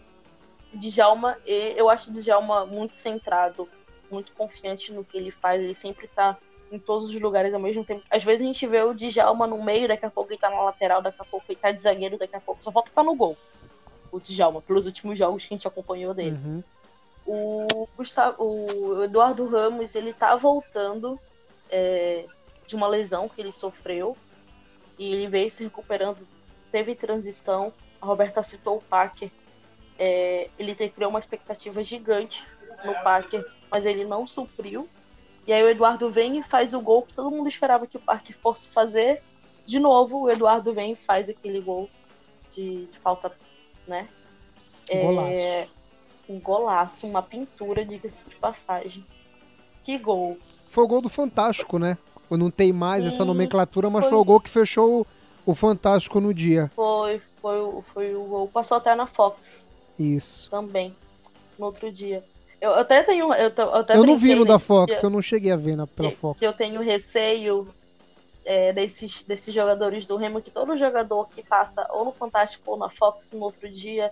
Djalma, 0.73 1.37
eu 1.45 1.89
acho 1.89 2.09
o 2.09 2.13
Djalma 2.13 2.65
muito 2.65 2.95
centrado, 2.95 3.67
muito 4.09 4.31
confiante 4.33 4.91
no 4.93 5.03
que 5.03 5.17
ele 5.17 5.31
faz. 5.31 5.61
Ele 5.61 5.73
sempre 5.73 6.07
tá 6.07 6.37
em 6.71 6.79
todos 6.79 7.09
os 7.09 7.19
lugares 7.19 7.53
ao 7.53 7.59
mesmo 7.59 7.83
tempo. 7.83 8.03
Às 8.09 8.23
vezes 8.23 8.41
a 8.41 8.45
gente 8.45 8.65
vê 8.65 8.81
o 8.81 8.93
Djalma 8.93 9.45
no 9.45 9.61
meio, 9.61 9.87
daqui 9.87 10.05
a 10.05 10.09
pouco 10.09 10.31
ele 10.31 10.39
tá 10.39 10.49
na 10.49 10.61
lateral, 10.61 11.01
daqui 11.01 11.21
a 11.21 11.25
pouco 11.25 11.45
ele 11.49 11.59
tá 11.59 11.71
de 11.71 11.81
zagueiro, 11.81 12.17
daqui 12.17 12.35
a 12.35 12.39
pouco 12.39 12.63
só 12.63 12.71
falta 12.71 12.89
estar 12.89 13.03
no 13.03 13.15
gol. 13.15 13.37
O 14.11 14.19
Djalma, 14.19 14.61
pelos 14.61 14.85
últimos 14.85 15.17
jogos 15.17 15.45
que 15.45 15.53
a 15.53 15.57
gente 15.57 15.67
acompanhou 15.67 16.13
dele. 16.13 16.37
Uhum. 16.37 16.63
O, 17.25 17.87
Gustavo, 17.95 18.43
o 18.43 19.03
Eduardo 19.03 19.45
Ramos, 19.47 19.95
ele 19.95 20.13
tá 20.13 20.35
voltando 20.35 21.19
é, 21.69 22.25
de 22.65 22.75
uma 22.75 22.87
lesão 22.87 23.29
que 23.29 23.39
ele 23.39 23.51
sofreu 23.51 24.17
e 24.97 25.13
ele 25.13 25.27
veio 25.27 25.49
se 25.49 25.63
recuperando, 25.63 26.27
teve 26.71 26.95
transição. 26.95 27.73
A 28.01 28.05
Roberta 28.05 28.43
citou 28.43 28.77
o 28.77 28.81
Parker. 28.81 29.29
É, 29.97 30.49
ele 30.57 30.73
criou 30.75 31.09
uma 31.09 31.19
expectativa 31.19 31.83
gigante 31.83 32.45
no 32.83 32.93
Parker, 33.03 33.45
mas 33.69 33.85
ele 33.85 34.05
não 34.05 34.25
supriu. 34.25 34.87
E 35.45 35.53
aí 35.53 35.63
o 35.63 35.69
Eduardo 35.69 36.09
vem 36.09 36.39
e 36.39 36.43
faz 36.43 36.73
o 36.73 36.81
gol 36.81 37.03
que 37.03 37.13
todo 37.13 37.31
mundo 37.31 37.47
esperava 37.47 37.87
que 37.87 37.97
o 37.97 38.01
Parker 38.01 38.35
fosse 38.37 38.67
fazer. 38.67 39.21
De 39.65 39.79
novo, 39.79 40.21
o 40.21 40.29
Eduardo 40.29 40.73
vem 40.73 40.93
e 40.93 40.95
faz 40.95 41.29
aquele 41.29 41.59
gol 41.59 41.89
de, 42.53 42.85
de 42.85 42.99
falta, 42.99 43.31
né? 43.87 44.07
É, 44.89 45.67
um 46.31 46.39
golaço, 46.39 47.05
uma 47.07 47.21
pintura, 47.21 47.83
diga-se 47.85 48.23
de 48.27 48.35
passagem. 48.35 49.05
Que 49.83 49.97
gol. 49.97 50.37
Foi 50.69 50.83
o 50.83 50.87
gol 50.87 51.01
do 51.01 51.09
Fantástico, 51.09 51.77
né? 51.79 51.97
Não 52.29 52.49
tem 52.49 52.71
mais 52.71 53.05
essa 53.05 53.17
Sim, 53.23 53.25
nomenclatura, 53.25 53.89
mas 53.89 54.03
foi. 54.05 54.11
foi 54.11 54.19
o 54.19 54.23
gol 54.23 54.39
que 54.39 54.49
fechou 54.49 55.05
o, 55.45 55.53
Fantástico 55.53 56.21
no 56.21 56.33
dia. 56.33 56.71
Foi, 56.73 57.21
foi, 57.41 57.59
o- 57.59 57.83
foi 57.93 58.15
o 58.15 58.23
gol. 58.23 58.47
Passou 58.47 58.77
até 58.77 58.95
na 58.95 59.05
Fox 59.05 59.67
Isso. 59.99 60.49
também, 60.49 60.95
no 61.59 61.65
outro 61.65 61.91
dia. 61.91 62.23
Eu 62.61 62.75
até 62.75 63.03
tenho. 63.03 63.33
Eu, 63.33 63.49
eu 63.49 63.75
até 63.75 63.97
Eu 63.97 64.05
não 64.05 64.15
vi 64.15 64.33
no 64.35 64.45
da 64.45 64.59
Fox, 64.59 64.99
que- 64.99 65.05
eu 65.05 65.09
não 65.09 65.21
cheguei 65.21 65.51
a 65.51 65.57
ver 65.57 65.75
na, 65.75 65.85
pela 65.87 66.09
que, 66.09 66.15
Fox. 66.15 66.39
que 66.39 66.45
eu 66.47 66.53
tenho 66.53 66.79
receio 66.81 67.67
é, 68.45 68.71
desses, 68.71 69.23
desses 69.25 69.53
jogadores 69.53 70.05
do 70.05 70.15
Remo, 70.15 70.41
que 70.41 70.51
todo 70.51 70.77
jogador 70.77 71.27
que 71.29 71.43
passa 71.43 71.85
ou 71.91 72.05
no 72.05 72.11
Fantástico 72.13 72.71
ou 72.71 72.77
na 72.77 72.89
Fox 72.89 73.31
no 73.33 73.41
outro 73.43 73.67
dia, 73.69 74.11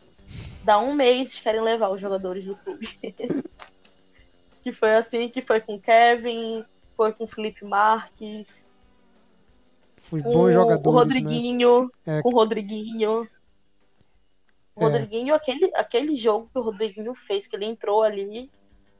dá 0.63 0.79
um 0.79 0.93
mês 0.93 1.39
querem 1.39 1.61
levar 1.61 1.89
os 1.89 2.01
jogadores 2.01 2.45
do 2.45 2.55
clube. 2.55 2.87
que 4.63 4.71
foi 4.73 4.95
assim, 4.95 5.29
que 5.29 5.41
foi 5.41 5.61
com 5.61 5.75
o 5.75 5.79
Kevin, 5.79 6.63
foi 6.95 7.13
com 7.13 7.23
o 7.23 7.27
Felipe 7.27 7.63
Marques, 7.65 8.67
Foi 9.97 10.21
com 10.21 10.31
bons 10.31 10.49
o 10.49 10.51
jogadores, 10.51 10.83
né? 10.85 10.91
Rodriguinho, 10.91 11.91
É. 12.05 12.21
com 12.21 12.29
o 12.29 12.33
Rodriguinho. 12.33 13.27
O 14.75 14.81
É. 14.81 14.83
Rodriguinho, 14.85 15.33
aquele, 15.33 15.71
aquele 15.75 16.15
jogo 16.15 16.49
que 16.51 16.59
o 16.59 16.61
Rodriguinho 16.61 17.13
fez, 17.15 17.47
que 17.47 17.55
ele 17.55 17.65
entrou 17.65 18.03
ali, 18.03 18.49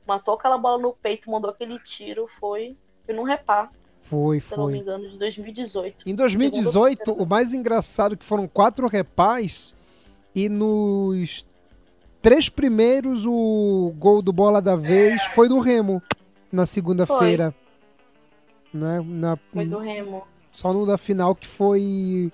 matou 0.07 0.33
aquela 0.35 0.57
bola 0.57 0.81
no 0.81 0.93
peito, 0.93 1.29
mandou 1.29 1.49
aquele 1.49 1.79
tiro, 1.79 2.27
foi, 2.39 2.75
foi 3.05 3.13
num 3.15 3.23
repá, 3.23 3.69
Foi, 4.01 4.39
se 4.39 4.51
eu 4.51 4.57
não 4.57 4.67
me 4.67 4.73
foi. 4.73 4.81
engano, 4.81 5.09
de 5.09 5.17
2018. 5.17 6.09
Em 6.09 6.15
2018, 6.15 7.11
o 7.13 7.25
mais 7.25 7.53
engraçado 7.53 8.13
é 8.13 8.17
que 8.17 8.25
foram 8.25 8.47
quatro 8.47 8.87
repás 8.87 9.75
e 10.45 10.47
nos 10.47 11.45
três 12.21 12.47
primeiros 12.47 13.25
o 13.25 13.93
gol 13.97 14.21
do 14.21 14.31
bola 14.31 14.61
da 14.61 14.75
vez 14.75 15.21
foi 15.35 15.49
do 15.49 15.59
Remo 15.59 16.01
na 16.51 16.65
segunda-feira. 16.65 17.53
Né? 18.73 19.01
Na, 19.05 19.37
Foi 19.51 19.65
do 19.65 19.79
Remo. 19.79 20.25
Só 20.53 20.71
no 20.71 20.85
da 20.85 20.97
final 20.97 21.35
que 21.35 21.45
foi. 21.45 22.31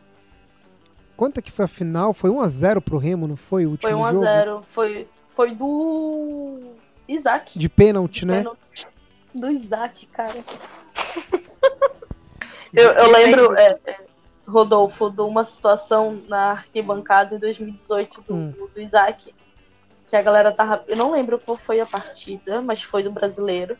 Quanto 1.17 1.39
é 1.39 1.41
que 1.41 1.51
foi 1.51 1.65
a 1.65 1.67
final? 1.67 2.13
Foi 2.13 2.29
1x0 2.29 2.81
pro 2.81 2.97
Remo, 2.97 3.27
não 3.27 3.37
foi 3.37 3.65
o 3.65 3.71
último 3.71 3.91
Foi 3.91 4.11
jogo? 4.11 4.25
1x0. 4.25 4.63
Foi, 4.67 5.07
foi 5.35 5.55
do 5.55 6.59
Isaac. 7.07 7.57
De 7.57 7.69
pênalti, 7.69 8.25
né? 8.25 8.39
Pênalti. 8.39 8.87
Do 9.33 9.49
Isaac, 9.49 10.05
cara. 10.07 10.35
eu, 12.73 12.91
eu 12.91 13.11
lembro, 13.11 13.55
é, 13.55 13.79
é, 13.85 14.04
Rodolfo, 14.47 15.09
de 15.09 15.21
uma 15.21 15.43
situação 15.43 16.21
na 16.27 16.51
arquibancada 16.51 17.35
em 17.35 17.39
2018 17.39 18.21
do, 18.27 18.33
Hum. 18.35 18.53
do 18.73 18.81
Isaac. 18.81 19.33
Que 20.07 20.15
a 20.15 20.21
galera 20.21 20.51
tava. 20.51 20.83
Eu 20.87 20.95
não 20.95 21.11
lembro 21.11 21.39
qual 21.39 21.57
foi 21.57 21.79
a 21.79 21.85
partida, 21.85 22.61
mas 22.61 22.83
foi 22.83 23.01
do 23.01 23.11
brasileiro. 23.11 23.75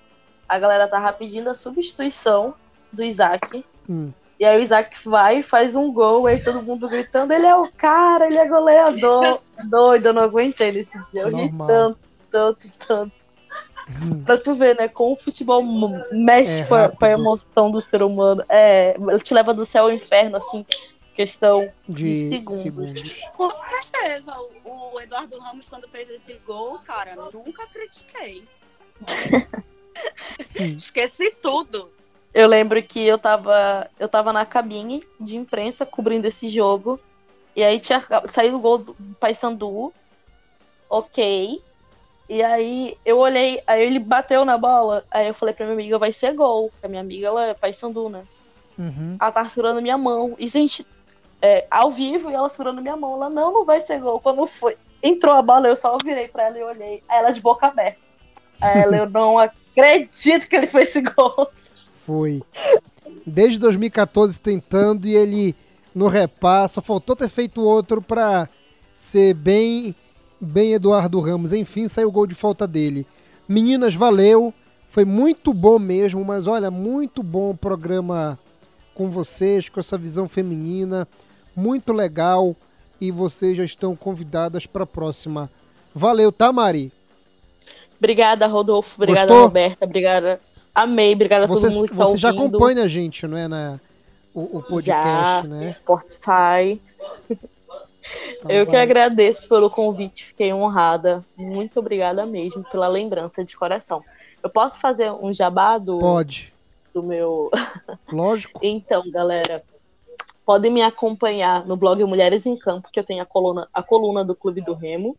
A 0.50 0.58
galera 0.58 0.88
tava 0.88 1.12
pedindo 1.14 1.50
a 1.50 1.54
substituição 1.54 2.56
do 2.92 3.04
Isaac. 3.04 3.64
Hum. 3.90 4.12
E 4.40 4.44
aí 4.44 4.60
o 4.60 4.62
Isaac 4.62 5.08
vai, 5.08 5.42
faz 5.44 5.76
um 5.76 5.94
gol, 5.94 6.28
aí 6.28 6.44
todo 6.44 6.62
mundo 6.62 6.90
gritando, 6.90 7.32
ele 7.32 7.46
é 7.46 7.56
o 7.56 7.72
cara, 7.72 8.26
ele 8.28 8.38
é 8.38 8.46
goleador. 8.48 9.40
Doido, 9.70 10.08
eu 10.08 10.14
não 10.14 10.24
aguentei 10.24 10.72
nesse 10.72 10.92
dia. 11.14 11.22
Eu 11.22 11.30
ri 11.36 11.50
tanto, 11.66 12.00
tanto, 12.30 12.70
tanto. 12.86 13.25
Pra 14.26 14.38
tu 14.38 14.56
ver, 14.56 14.76
né? 14.78 14.88
Como 14.88 15.14
o 15.14 15.20
futebol 15.20 15.62
mexe 16.12 16.62
É 16.62 16.66
com, 16.66 16.76
a, 16.76 16.90
com 16.90 17.06
a 17.06 17.08
rápido. 17.10 17.20
emoção 17.22 17.72
do 17.72 17.80
ser 17.82 18.02
humano. 18.04 18.44
É, 18.50 18.96
ele 18.98 19.20
te 19.20 19.34
leva 19.34 19.54
do 19.54 19.66
céu 19.66 19.84
ao 19.86 19.92
inferno, 19.92 20.38
assim, 20.38 20.66
questão. 21.16 21.72
De, 21.88 22.04
De 22.04 22.30
segundos. 22.30 22.62
segundos. 22.62 23.22
Com 23.36 23.50
certeza, 23.52 24.36
o, 24.66 24.94
o 24.96 25.00
Eduardo 25.02 25.38
Ramos, 25.40 25.68
quando 25.70 25.88
fez 25.88 26.10
esse 26.10 26.34
gol, 26.46 26.80
cara, 26.80 27.16
nunca 27.34 27.66
critiquei. 27.68 28.44
Esqueci 30.78 31.32
tudo. 31.42 31.90
Eu 32.34 32.48
lembro 32.50 32.82
que 32.84 33.06
eu 33.06 33.18
tava, 33.18 33.90
eu 34.00 34.10
tava 34.10 34.34
na 34.34 34.46
cabine 34.46 35.04
de 35.20 35.38
imprensa 35.38 35.86
cobrindo 35.86 36.28
esse 36.28 36.50
jogo. 36.50 37.00
E 37.56 37.64
aí 37.64 37.80
tinha 37.80 38.04
saído 38.32 38.58
o 38.58 38.60
gol 38.60 38.80
do 38.80 38.94
Paysandu. 39.20 39.94
Ok. 40.90 41.62
E 42.28 42.42
aí 42.42 42.98
eu 43.06 43.20
olhei, 43.20 43.62
aí 43.68 43.84
ele 43.84 44.00
bateu 44.00 44.44
na 44.44 44.58
bola. 44.58 45.06
Aí 45.12 45.28
eu 45.28 45.34
falei 45.34 45.54
pra 45.54 45.66
minha 45.66 45.76
amiga, 45.76 46.00
vai 46.00 46.12
ser 46.12 46.34
gol. 46.34 46.70
Porque 46.70 46.86
a 46.86 46.90
minha 46.90 47.02
amiga, 47.02 47.28
ela 47.28 47.46
é 47.46 47.54
Paysandu, 47.54 48.10
né? 48.10 48.24
Uhum. 48.78 49.18
Ela 49.20 49.32
tava 49.32 49.50
segurando 49.50 49.82
minha 49.82 49.98
mão. 49.98 50.36
E 50.40 50.46
a 50.46 50.50
gente, 50.50 50.86
é, 51.42 51.68
ao 51.70 51.92
vivo, 51.92 52.30
e 52.30 52.34
ela 52.34 52.50
segurando 52.50 52.82
minha 52.82 52.98
mão. 52.98 53.14
Ela, 53.16 53.30
não, 53.30 53.54
não 53.54 53.66
vai 53.66 53.82
ser 53.82 54.00
gol. 54.00 54.20
Quando 54.20 54.48
foi, 54.48 54.76
entrou 55.04 55.36
a 55.36 55.42
bola, 55.42 55.68
eu 55.68 55.76
só 55.76 55.98
virei 56.04 56.28
pra 56.28 56.44
ela 56.44 56.58
e 56.58 56.64
olhei. 56.64 57.04
Aí 57.08 57.20
ela 57.20 57.32
de 57.32 57.42
boca 57.42 57.68
aberta. 57.68 58.00
Aí 58.60 58.82
ela, 58.82 58.98
eu 58.98 59.10
não 59.10 59.38
acredito 59.38 60.48
que 60.48 60.56
ele 60.56 60.68
fez 60.68 60.90
esse 60.90 61.02
gol. 61.02 61.50
Foi. 62.06 62.42
Desde 63.26 63.60
2014 63.60 64.40
tentando 64.40 65.06
e 65.06 65.16
ele 65.16 65.56
no 65.94 66.08
repasso. 66.08 66.76
Só 66.76 66.82
faltou 66.82 67.16
ter 67.16 67.30
feito 67.30 67.62
outro 67.62 68.02
pra 68.02 68.50
ser 68.98 69.34
bem, 69.34 69.96
bem 70.46 70.74
Eduardo 70.74 71.20
Ramos. 71.20 71.52
Enfim, 71.52 71.88
saiu 71.88 72.08
o 72.08 72.12
gol 72.12 72.28
de 72.28 72.36
falta 72.36 72.68
dele. 72.68 73.06
Meninas, 73.48 73.96
valeu. 73.96 74.54
Foi 74.88 75.04
muito 75.04 75.54
bom 75.54 75.78
mesmo, 75.78 76.24
mas 76.24 76.48
olha, 76.48 76.72
muito 76.72 77.22
bom 77.22 77.50
o 77.50 77.58
programa 77.58 78.40
com 78.94 79.10
vocês, 79.10 79.68
com 79.68 79.80
essa 79.80 79.98
visão 79.98 80.28
feminina. 80.28 81.08
Muito 81.56 81.92
legal. 81.92 82.56
E 83.02 83.12
vocês 83.12 83.58
já 83.58 83.64
estão 83.64 83.96
convidadas 83.96 84.66
para 84.66 84.84
a 84.84 84.88
próxima. 84.88 85.52
Valeu, 85.94 86.32
tá, 86.32 86.54
Mari? 86.54 86.94
Obrigada, 87.98 88.48
Rodolfo. 88.48 88.96
Obrigada, 88.96 89.28
Gostou? 89.28 89.46
Roberta. 89.48 89.86
Obrigada. 89.86 90.40
Amei. 90.74 91.14
Obrigada 91.14 91.44
a 91.46 91.48
Você, 91.48 91.68
todo 91.68 91.76
mundo 91.76 91.88
que 91.90 91.96
tá 91.96 92.06
você 92.06 92.18
já 92.18 92.30
ouvindo. 92.30 92.48
acompanha 92.56 92.84
a 92.84 92.88
gente, 92.88 93.28
não 93.28 93.38
é? 93.38 93.48
Na, 93.48 93.80
o, 94.34 94.58
o 94.58 94.62
podcast, 94.64 94.94
já, 94.94 95.44
né? 95.44 95.70
Spotify. 95.72 96.82
Então 98.38 98.52
eu 98.52 98.66
que 98.66 98.74
vai. 98.74 98.82
agradeço 98.82 99.48
pelo 99.48 99.70
convite, 99.70 100.26
fiquei 100.26 100.54
honrada. 100.54 101.26
Muito 101.36 101.80
obrigada 101.80 102.26
mesmo 102.26 102.64
pela 102.72 102.88
lembrança 102.88 103.44
de 103.44 103.56
coração. 103.56 104.04
Eu 104.44 104.50
posso 104.50 104.80
fazer 104.80 105.12
um 105.12 105.34
jabá 105.34 105.78
do, 105.78 105.98
Pode, 106.00 106.54
do 106.94 107.02
meu. 107.02 107.50
lógico. 108.12 108.60
Então, 108.64 109.04
galera, 109.10 109.64
podem 110.46 110.72
me 110.72 110.82
acompanhar 110.82 111.66
no 111.66 111.76
blog 111.76 112.04
Mulheres 112.04 112.46
em 112.46 112.56
Campo, 112.56 112.90
que 112.92 113.00
eu 113.00 113.04
tenho 113.04 113.24
a 113.24 113.26
coluna, 113.26 113.68
a 113.74 113.82
coluna 113.82 114.24
do 114.24 114.36
Clube 114.36 114.62
do 114.62 114.74
Remo, 114.74 115.18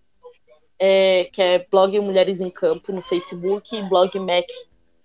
é, 0.79 1.29
que 1.33 1.43
é 1.43 1.67
blog 1.71 1.99
Mulheres 2.01 2.41
em 2.41 2.51
Campo 2.51 2.93
no 2.93 3.03
Facebook, 3.03 3.83
blog 3.89 4.19
Mac 4.21 4.47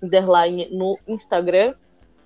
Underline 0.01 0.69
no 0.71 0.99
Instagram. 1.07 1.73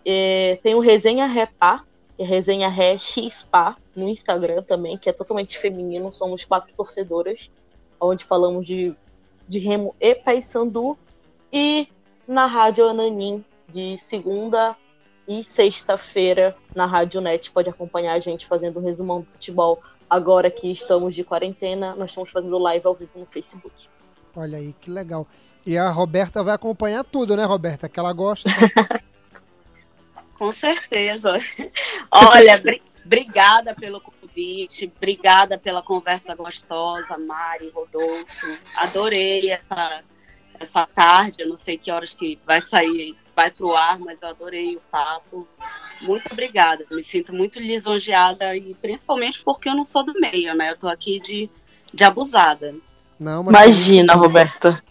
É, 0.06 0.60
tem 0.62 0.76
o 0.76 0.80
Resenha 0.80 1.26
Repá, 1.26 1.80
que 1.80 1.86
Resenha 2.24 2.70
Ré 2.70 2.98
XPA 2.98 3.76
no 3.96 4.08
Instagram 4.08 4.64
também, 4.64 4.98
que 4.98 5.10
é 5.10 5.14
totalmente 5.14 5.58
feminino, 5.58 6.14
somos 6.14 6.46
quatro 6.46 6.74
torcedoras, 6.76 7.50
onde 8.00 8.24
falamos 8.24 8.66
de, 8.66 8.96
de 9.48 9.60
Remo 9.60 9.96
e 10.00 10.16
Paysandu. 10.16 10.98
E 11.52 11.88
na 12.28 12.46
Rádio 12.46 12.88
Ananim, 12.88 13.44
de 13.68 13.98
segunda 13.98 14.76
e 15.28 15.44
sexta-feira 15.44 16.56
na 16.76 16.86
Rádio 16.86 17.20
Net 17.20 17.50
pode 17.52 17.70
acompanhar 17.70 18.14
a 18.14 18.20
gente 18.20 18.46
fazendo 18.46 18.80
um 18.80 18.84
resumão 18.84 19.22
do 19.22 19.28
futebol. 19.28 19.82
Agora 20.10 20.52
que 20.52 20.72
estamos 20.72 21.16
de 21.16 21.24
quarentena, 21.24 21.96
nós 21.96 22.12
estamos 22.12 22.30
fazendo 22.30 22.58
live 22.58 22.86
ao 22.86 22.94
vivo 22.94 23.12
no 23.16 23.26
Facebook. 23.26 23.88
Olha 24.36 24.58
aí, 24.58 24.74
que 24.80 24.92
legal. 24.92 25.26
E 25.66 25.78
a 25.78 25.90
Roberta 25.90 26.44
vai 26.44 26.54
acompanhar 26.54 27.04
tudo, 27.04 27.36
né, 27.36 27.44
Roberta? 27.44 27.90
Que 27.90 28.00
ela 28.00 28.14
gosta. 28.14 28.50
Com 30.38 30.52
certeza. 30.52 31.38
Olha, 32.12 32.58
bri- 32.58 32.82
obrigada 33.06 33.74
pelo 33.74 34.02
convite, 34.02 34.92
obrigada 34.96 35.58
pela 35.58 35.82
conversa 35.82 36.36
gostosa, 36.36 37.18
Mari, 37.18 37.72
Rodolfo. 37.74 38.48
Adorei 38.76 39.50
essa, 39.52 40.04
essa 40.60 40.86
tarde, 40.88 41.44
eu 41.44 41.50
não 41.50 41.60
sei 41.60 41.78
que 41.78 41.90
horas 41.92 42.14
que 42.14 42.38
vai 42.46 42.62
sair, 42.62 43.16
vai 43.36 43.50
pro 43.52 43.76
ar, 43.76 43.98
mas 44.00 44.22
eu 44.22 44.30
adorei 44.30 44.76
o 44.76 44.82
papo. 44.92 45.48
Muito 46.02 46.32
obrigada, 46.32 46.86
me 46.92 47.04
sinto 47.04 47.34
muito 47.34 47.60
lisonjeada 47.60 48.56
e 48.58 48.74
principalmente 48.76 49.42
porque 49.44 49.70
eu 49.70 49.76
não 49.76 49.86
sou 49.86 50.04
do 50.04 50.14
meio, 50.20 50.54
né? 50.54 50.72
Eu 50.72 50.78
tô 50.78 50.88
aqui 50.90 51.20
de, 51.22 51.50
de 51.94 52.04
abusada. 52.04 52.76
Não, 53.18 53.44
mas 53.44 53.54
Imagina, 53.56 54.14
Roberta. 54.14 54.84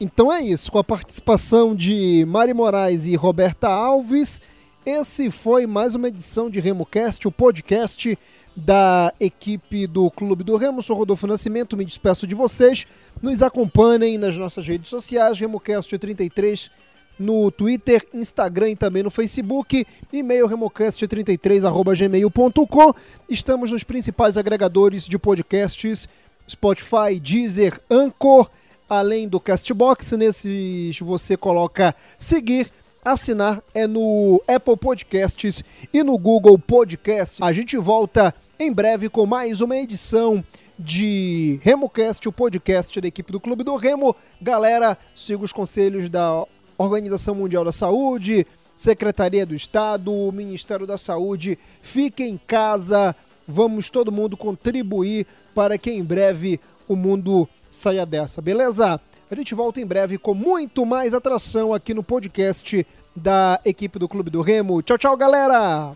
Então 0.00 0.32
é 0.32 0.42
isso, 0.42 0.72
com 0.72 0.78
a 0.78 0.84
participação 0.84 1.74
de 1.74 2.24
Mari 2.26 2.52
Moraes 2.52 3.06
e 3.06 3.14
Roberta 3.14 3.68
Alves, 3.68 4.40
esse 4.86 5.30
foi 5.30 5.66
mais 5.66 5.94
uma 5.94 6.08
edição 6.08 6.50
de 6.50 6.60
RemoCast, 6.60 7.26
o 7.26 7.32
podcast 7.32 8.18
da 8.54 9.10
equipe 9.18 9.86
do 9.86 10.10
Clube 10.10 10.44
do 10.44 10.56
Remo. 10.56 10.82
Sou 10.82 10.94
Rodolfo 10.96 11.26
Nascimento, 11.26 11.74
me 11.76 11.84
despeço 11.84 12.26
de 12.26 12.34
vocês. 12.34 12.86
Nos 13.22 13.42
acompanhem 13.42 14.18
nas 14.18 14.36
nossas 14.36 14.66
redes 14.66 14.90
sociais, 14.90 15.38
RemoCast 15.38 15.96
33 15.98 16.70
no 17.18 17.50
Twitter, 17.50 18.06
Instagram 18.12 18.70
e 18.70 18.76
também 18.76 19.02
no 19.02 19.10
Facebook. 19.10 19.86
E-mail 20.12 20.46
remocast33@gmail.com. 20.48 22.92
Estamos 23.28 23.72
nos 23.72 23.84
principais 23.84 24.36
agregadores 24.36 25.08
de 25.08 25.18
podcasts: 25.18 26.06
Spotify, 26.48 27.18
Deezer, 27.20 27.80
Anchor, 27.90 28.50
além 28.88 29.26
do 29.26 29.40
Castbox. 29.40 30.12
Nesses 30.12 30.98
você 30.98 31.36
coloca 31.36 31.94
seguir 32.18 32.70
assinar 33.04 33.62
é 33.74 33.86
no 33.86 34.42
Apple 34.48 34.76
Podcasts 34.76 35.62
e 35.92 36.02
no 36.02 36.16
Google 36.16 36.58
Podcasts. 36.58 37.40
A 37.42 37.52
gente 37.52 37.76
volta 37.76 38.34
em 38.58 38.72
breve 38.72 39.10
com 39.10 39.26
mais 39.26 39.60
uma 39.60 39.76
edição 39.76 40.42
de 40.78 41.60
RemoCast, 41.62 42.26
o 42.26 42.32
podcast 42.32 42.98
da 43.00 43.06
equipe 43.06 43.30
do 43.30 43.38
Clube 43.38 43.62
do 43.62 43.76
Remo. 43.76 44.16
Galera, 44.40 44.96
siga 45.14 45.44
os 45.44 45.52
conselhos 45.52 46.08
da 46.08 46.46
Organização 46.78 47.34
Mundial 47.34 47.64
da 47.64 47.72
Saúde, 47.72 48.46
Secretaria 48.74 49.44
do 49.44 49.54
Estado, 49.54 50.10
Ministério 50.32 50.86
da 50.86 50.96
Saúde. 50.96 51.58
Fique 51.82 52.24
em 52.24 52.40
casa, 52.46 53.14
vamos 53.46 53.90
todo 53.90 54.10
mundo 54.10 54.36
contribuir 54.36 55.26
para 55.54 55.76
que 55.76 55.90
em 55.90 56.02
breve 56.02 56.58
o 56.88 56.96
mundo 56.96 57.48
saia 57.70 58.06
dessa, 58.06 58.40
beleza? 58.40 59.00
A 59.30 59.34
gente 59.34 59.54
volta 59.54 59.80
em 59.80 59.86
breve 59.86 60.18
com 60.18 60.34
muito 60.34 60.84
mais 60.84 61.14
atração 61.14 61.72
aqui 61.72 61.94
no 61.94 62.02
podcast 62.02 62.86
da 63.16 63.60
equipe 63.64 63.98
do 63.98 64.08
Clube 64.08 64.30
do 64.30 64.42
Remo. 64.42 64.82
Tchau, 64.82 64.98
tchau, 64.98 65.16
galera! 65.16 65.92